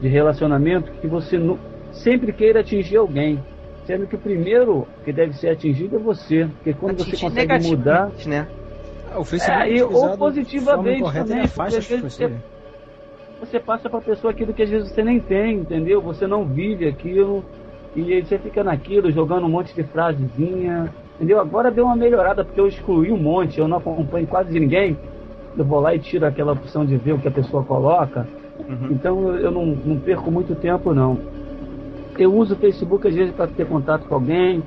[0.00, 1.58] de relacionamento que você nu-
[1.92, 3.38] sempre queira atingir alguém.
[3.86, 6.46] Sendo que o primeiro que deve ser atingido é você.
[6.56, 8.10] Porque quando você consegue mudar.
[8.26, 8.46] né?
[9.16, 11.40] o Facebook É, e, utilizado ou positivamente também.
[11.40, 12.30] afasta porque
[13.40, 16.00] você- passa para a pessoa aquilo que às vezes você nem tem, entendeu?
[16.02, 17.44] Você não vive aquilo
[17.96, 21.40] e você fica naquilo, jogando um monte de frasezinha, entendeu?
[21.40, 24.96] Agora deu uma melhorada porque eu excluí um monte, eu não acompanho quase ninguém.
[25.56, 28.26] Eu vou lá e tiro aquela opção de ver o que a pessoa coloca.
[28.90, 31.18] Então eu, eu não, não perco muito tempo não.
[32.18, 34.62] Eu uso o Facebook às vezes para ter contato com alguém,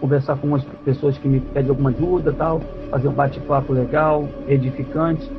[0.00, 2.60] conversar com umas pessoas que me pedem alguma ajuda tal,
[2.90, 5.30] fazer um bate-papo legal, edificante.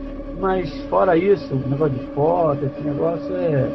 [0.46, 3.68] Mas fora isso, o negócio de foto, esse negócio é.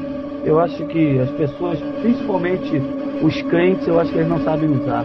[0.45, 2.81] Eu acho que as pessoas, principalmente
[3.21, 5.05] os crentes, eu acho que eles não sabem usar.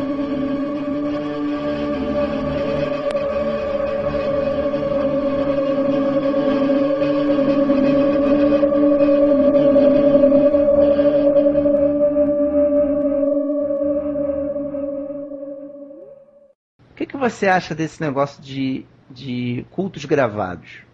[16.91, 20.85] O que, que você acha desse negócio de, de cultos gravados?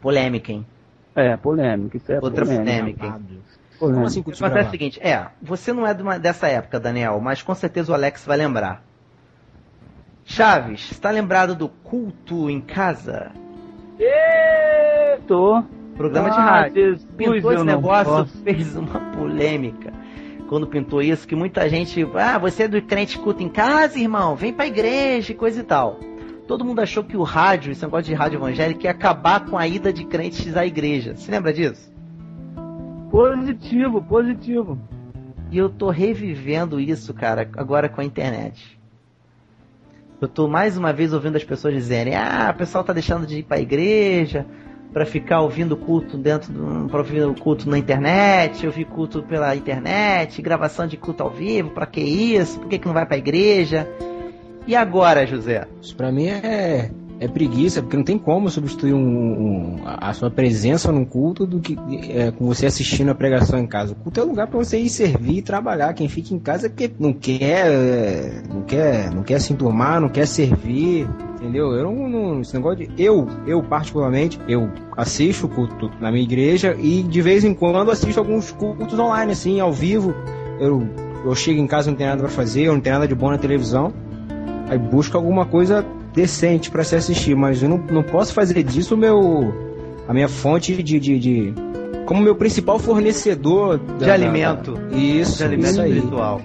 [0.00, 0.66] Polêmica, hein?
[1.14, 2.64] É, polêmica, isso é Outra polêmica.
[2.64, 3.20] polêmica.
[3.78, 4.06] Polêmica.
[4.06, 6.78] assim, O que acontece é o seguinte, é, você não é de uma- dessa época,
[6.80, 8.82] Daniel, mas com certeza o Alex vai lembrar.
[10.24, 13.32] Chaves, está lembrado do culto em casa?
[13.98, 15.62] Ê, tô.
[15.96, 16.74] Programa de Ah, rádio.
[16.74, 18.38] Jesus, pintou esse negócio, posso.
[18.44, 19.92] fez uma polêmica.
[20.48, 22.06] Quando pintou isso, que muita gente.
[22.14, 24.34] Ah, você é do crente culto em casa, irmão?
[24.34, 25.98] Vem pra igreja e coisa e tal.
[26.50, 29.68] Todo mundo achou que o rádio, esse negócio de rádio evangélico, ia acabar com a
[29.68, 31.14] ida de crentes à igreja.
[31.14, 31.88] Você lembra disso?
[33.08, 34.76] Positivo, positivo.
[35.48, 38.76] E eu tô revivendo isso, cara, agora com a internet.
[40.20, 43.38] Eu tô mais uma vez ouvindo as pessoas dizerem: ah, o pessoal tá deixando de
[43.38, 44.44] ir pra igreja
[44.92, 46.88] pra ficar ouvindo culto dentro do.
[46.88, 51.70] pra ouvir o culto na internet, ouvir culto pela internet, gravação de culto ao vivo,
[51.70, 52.58] pra que isso?
[52.58, 53.88] Por que, que não vai pra igreja?
[54.70, 55.66] E agora, José?
[55.82, 60.30] Isso pra mim é, é preguiça, porque não tem como substituir um, um- a sua
[60.30, 61.76] presença num culto do que
[62.08, 63.94] é, com você assistindo a pregação em casa.
[63.94, 65.92] O culto é lugar pra você ir servir e trabalhar.
[65.92, 70.00] Quem fica em casa é porque não quer, é, não quer, não quer se enturmar,
[70.00, 71.72] não quer servir, entendeu?
[71.72, 76.76] Eu não, não- esse negócio de eu, eu particularmente, eu assisto culto na minha igreja
[76.78, 80.14] e de vez em quando assisto alguns cultos online assim, ao vivo.
[80.60, 80.86] Eu
[81.24, 83.30] eu chego em casa não tem nada pra fazer, eu não tenho nada de bom
[83.30, 83.92] na televisão.
[84.70, 88.96] Aí busca alguma coisa decente pra se assistir, mas eu não, não posso fazer disso
[88.96, 89.52] meu
[90.08, 91.54] a minha fonte de, de, de-
[92.06, 94.78] como meu principal fornecedor De da- alimento.
[94.92, 96.40] isso, De alimento isso espiritual.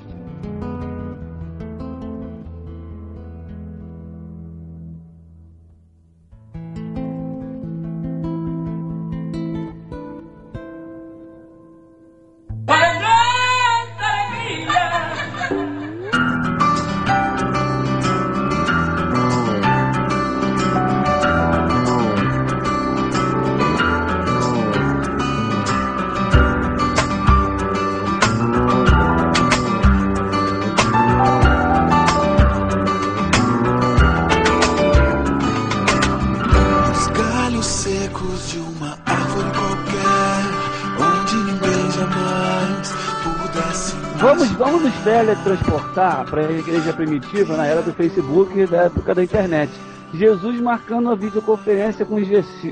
[45.06, 49.72] Teletransportar para a igreja primitiva na era do Facebook e da época da internet.
[50.12, 52.28] Jesus marcando a videoconferência com os,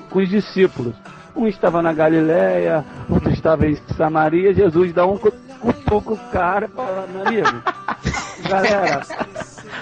[0.09, 0.95] com os discípulos.
[1.35, 4.51] Um estava na Galileia, outro estava em Samaria.
[4.53, 7.63] Jesus dá um cu- cutuco cara e fala, meu amigo,
[8.49, 9.01] galera,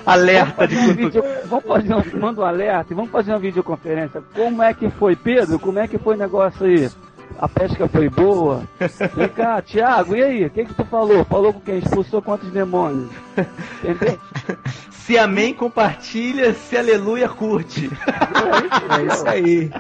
[0.06, 4.22] Alerta fazer um vídeo, vamos fazer um, manda um alerta e vamos fazer uma videoconferência.
[4.36, 5.58] Como é que foi, Pedro?
[5.60, 6.90] Como é que foi o negócio aí?
[7.40, 8.64] A pesca foi boa?
[9.16, 10.46] Vem cá, Tiago, e aí?
[10.46, 11.26] O que que tu falou?
[11.26, 11.80] Falou com quem?
[11.80, 13.10] Expulsou quantos demônios?
[13.84, 14.20] Entendeu?
[14.90, 16.54] Se amém, compartilha.
[16.54, 17.90] Se aleluia, curte.
[19.00, 19.72] É isso aí.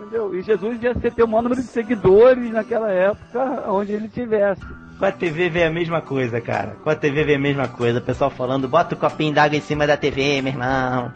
[0.00, 0.34] Entendeu?
[0.34, 4.62] E Jesus ia ser ter o maior número de seguidores naquela época, onde ele tivesse.
[4.98, 6.76] Com a TV vem a mesma coisa, cara.
[6.82, 8.00] Com a TV vem a mesma coisa.
[8.00, 11.12] O pessoal falando, bota o copinho d'água em cima da TV, meu irmão.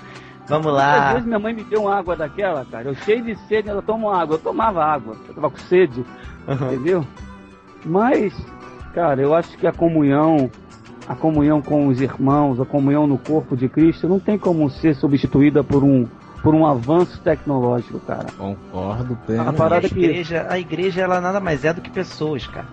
[0.49, 1.13] Vamos Às lá.
[1.13, 2.89] vezes minha mãe me deu uma água daquela, cara.
[2.89, 4.35] Eu cheio de sede, ela toma água.
[4.35, 5.17] Eu tomava água.
[5.29, 6.05] Eu tava com sede.
[6.49, 7.07] Entendeu?
[7.85, 8.35] Mas,
[8.95, 10.51] cara, eu acho que a comunhão,
[11.09, 14.95] a comunhão com os irmãos, a comunhão no corpo de Cristo, não tem como ser
[14.95, 16.07] substituída por um,
[16.43, 18.27] por um avanço tecnológico, cara.
[18.37, 19.17] Concordo,
[19.47, 22.67] A parada a que igreja, a igreja ela nada mais é do que pessoas, cara.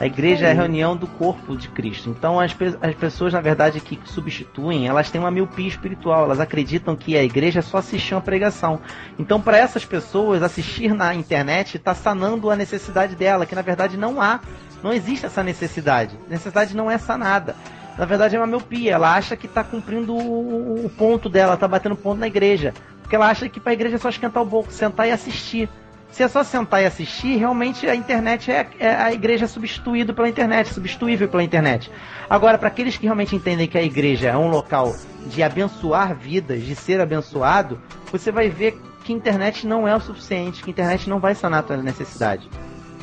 [0.00, 2.08] A igreja é a reunião do corpo de Cristo.
[2.08, 6.22] Então as, pe- as pessoas, na verdade, que substituem, elas têm uma miopia espiritual.
[6.24, 8.80] Elas acreditam que a igreja é só assistir uma pregação.
[9.18, 13.96] Então, para essas pessoas, assistir na internet está sanando a necessidade dela, que na verdade
[13.96, 14.38] não há.
[14.84, 16.16] Não existe essa necessidade.
[16.28, 17.56] A necessidade não é sanada.
[17.98, 18.92] Na verdade é uma miopia.
[18.92, 22.72] Ela acha que está cumprindo o, o ponto dela, está batendo ponto na igreja.
[23.02, 25.68] Porque ela acha que para a igreja é só esquentar o boco, sentar e assistir.
[26.10, 30.28] Se é só sentar e assistir, realmente a internet é, é a igreja substituída pela
[30.28, 31.90] internet, substituível pela internet.
[32.28, 34.96] Agora, para aqueles que realmente entendem que a igreja é um local
[35.26, 37.80] de abençoar vidas, de ser abençoado,
[38.10, 41.34] você vai ver que a internet não é o suficiente, que a internet não vai
[41.34, 42.48] sanar a tua necessidade.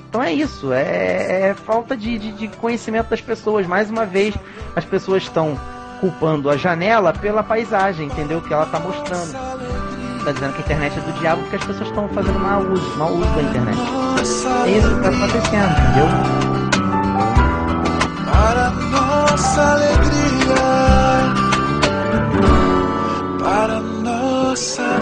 [0.10, 3.66] Então é isso, é, é falta de, de- de conhecimento das pessoas.
[3.68, 4.34] Mais uma vez,
[4.76, 5.60] as pessoas estão
[6.00, 8.42] culpando a janela pela paisagem, entendeu?
[8.42, 9.85] Que ela está mostrando.
[10.26, 12.98] Tá dizendo que a internet é do diabo porque as pessoas estão fazendo mau uso,
[12.98, 13.78] mau uso da internet.
[14.18, 14.22] É
[14.72, 16.08] isso que está acontecendo, entendeu?
[18.26, 20.56] Para nossa alegria,
[23.40, 25.00] para nossa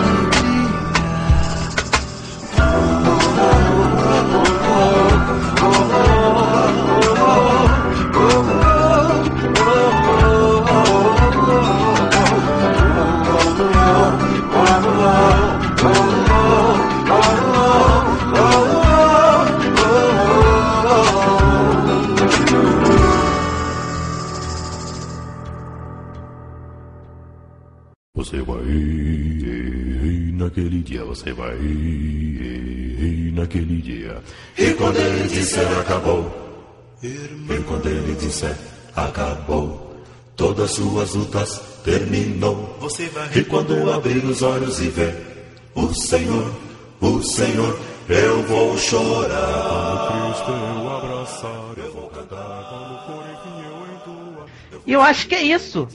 [28.34, 34.24] Você vai rir, naquele dia você vai rir, naquele dia.
[34.58, 38.58] E quando ele disser acabou, e quando ele disser
[38.96, 40.04] acabou,
[40.36, 42.76] todas suas lutas terminou.
[42.82, 43.42] Você vai rir.
[43.42, 45.16] E quando abrir os olhos e ver
[45.76, 46.52] o Senhor,
[47.02, 47.80] o Senhor,
[48.10, 50.08] eu vou chorar.
[50.10, 54.48] Quando Cristo eu abraçar, eu vou cantar quando for enfim eu entoar.
[54.88, 55.88] E eu acho que é isso.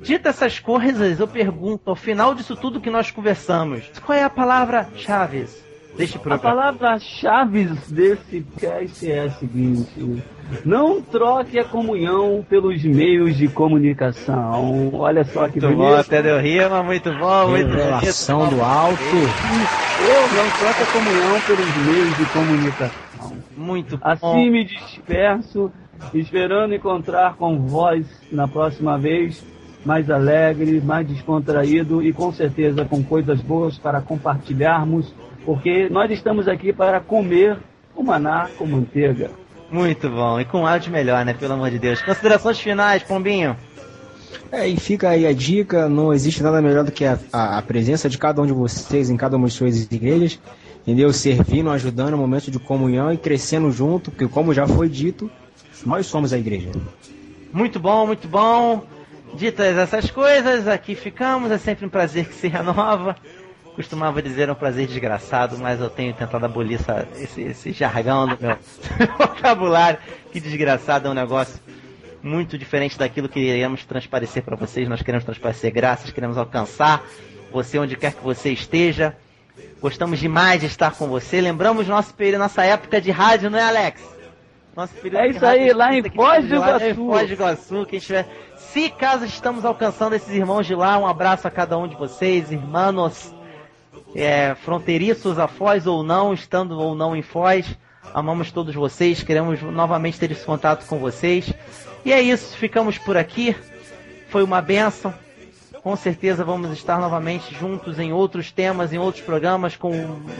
[0.00, 4.30] Dita essas coisas, eu pergunto, ao final disso tudo que nós conversamos, qual é a
[4.30, 5.70] palavra Chaves?
[5.96, 10.22] Deixa pro A palavra-chave desse cast é a seguinte:
[10.64, 14.94] não troque a comunhão pelos meios de comunicação.
[14.94, 16.00] Olha só que Muito bom, bonito.
[16.00, 18.54] até deu rima, muito bom, muito bonito.
[18.54, 19.02] do alto.
[19.04, 23.36] Eu não troque a comunhão pelos meios de comunicação.
[23.56, 24.06] Muito bom.
[24.08, 25.70] Assim me disperso,
[26.14, 29.44] esperando encontrar com vós na próxima vez,
[29.84, 35.14] mais alegre, mais descontraído e com certeza com coisas boas para compartilharmos,
[35.44, 37.56] porque nós estamos aqui para comer
[37.96, 39.30] o maná com manteiga.
[39.70, 41.32] Muito bom, e com áudio melhor, né?
[41.32, 42.02] Pelo amor de Deus.
[42.02, 43.56] Considerações finais, Pombinho.
[44.52, 47.62] É, e fica aí a dica, não existe nada melhor do que a, a- a
[47.62, 50.40] presença de cada um de vocês em cada uma de suas igrejas,
[50.82, 51.12] entendeu?
[51.12, 55.30] Servindo, ajudando no momento de comunhão e crescendo junto, porque como já foi dito,
[55.86, 56.70] nós somos a igreja.
[57.52, 58.82] Muito bom, muito bom.
[59.34, 61.50] Ditas essas coisas, aqui ficamos.
[61.50, 63.16] É sempre um prazer que se renova.
[63.74, 68.26] Costumava dizer é um prazer desgraçado, mas eu tenho tentado abolir essa- esse, esse jargão
[68.26, 68.56] do meu
[69.16, 69.98] vocabulário.
[70.32, 71.58] Que desgraçado é um negócio
[72.22, 74.88] muito diferente daquilo que iremos transparecer para vocês.
[74.88, 77.02] Nós queremos transparecer graças, queremos alcançar
[77.52, 79.16] você onde quer que você esteja.
[79.80, 81.40] Gostamos demais de estar com você.
[81.40, 84.02] Lembramos nosso período, nossa época de rádio, não é, Alex?
[84.76, 86.94] Nosso período É isso aí, rádio, lá em Foz do lá em Iguaçu.
[87.06, 88.28] Foz do Iguaçu, quem estiver.
[88.72, 92.52] Se caso estamos alcançando esses irmãos de lá, um abraço a cada um de vocês,
[92.52, 93.34] irmãos
[94.14, 97.66] é, fronteiriços a Foz ou não, estando ou não em Foz.
[98.14, 101.52] Amamos todos vocês, queremos novamente ter esse contato com vocês.
[102.04, 103.56] E é isso, ficamos por aqui.
[104.28, 105.12] Foi uma benção.
[105.82, 109.90] Com certeza vamos estar novamente juntos em outros temas, em outros programas, com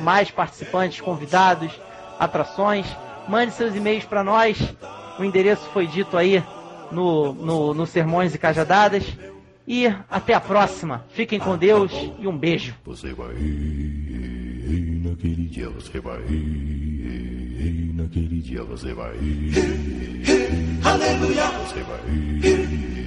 [0.02, 1.72] mais participantes, convidados,
[2.16, 2.86] atrações.
[3.26, 4.56] Mande seus e-mails para nós.
[5.18, 6.40] O endereço foi dito aí
[6.90, 9.04] no, no, no Sermões e Cajadadas.
[9.66, 11.04] E até a próxima.
[11.10, 12.74] Fiquem com Deus e um beijo.
[12.84, 19.52] Você vai rir, naquele dia você vai rir, naquele dia você vai rir.
[20.82, 21.44] Aleluia.
[21.46, 23.00] Você vai rir,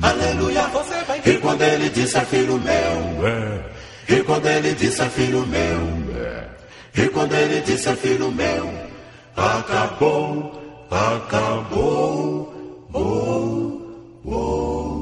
[0.00, 3.64] Aleluia, você vai E quando ele disser filho meu, é.
[4.08, 6.48] E quando ele disser filho meu, é.
[6.94, 8.72] E quando ele disser filho meu,
[9.36, 12.57] acabou, acabou.
[12.98, 13.80] oh,
[14.26, 14.97] oh.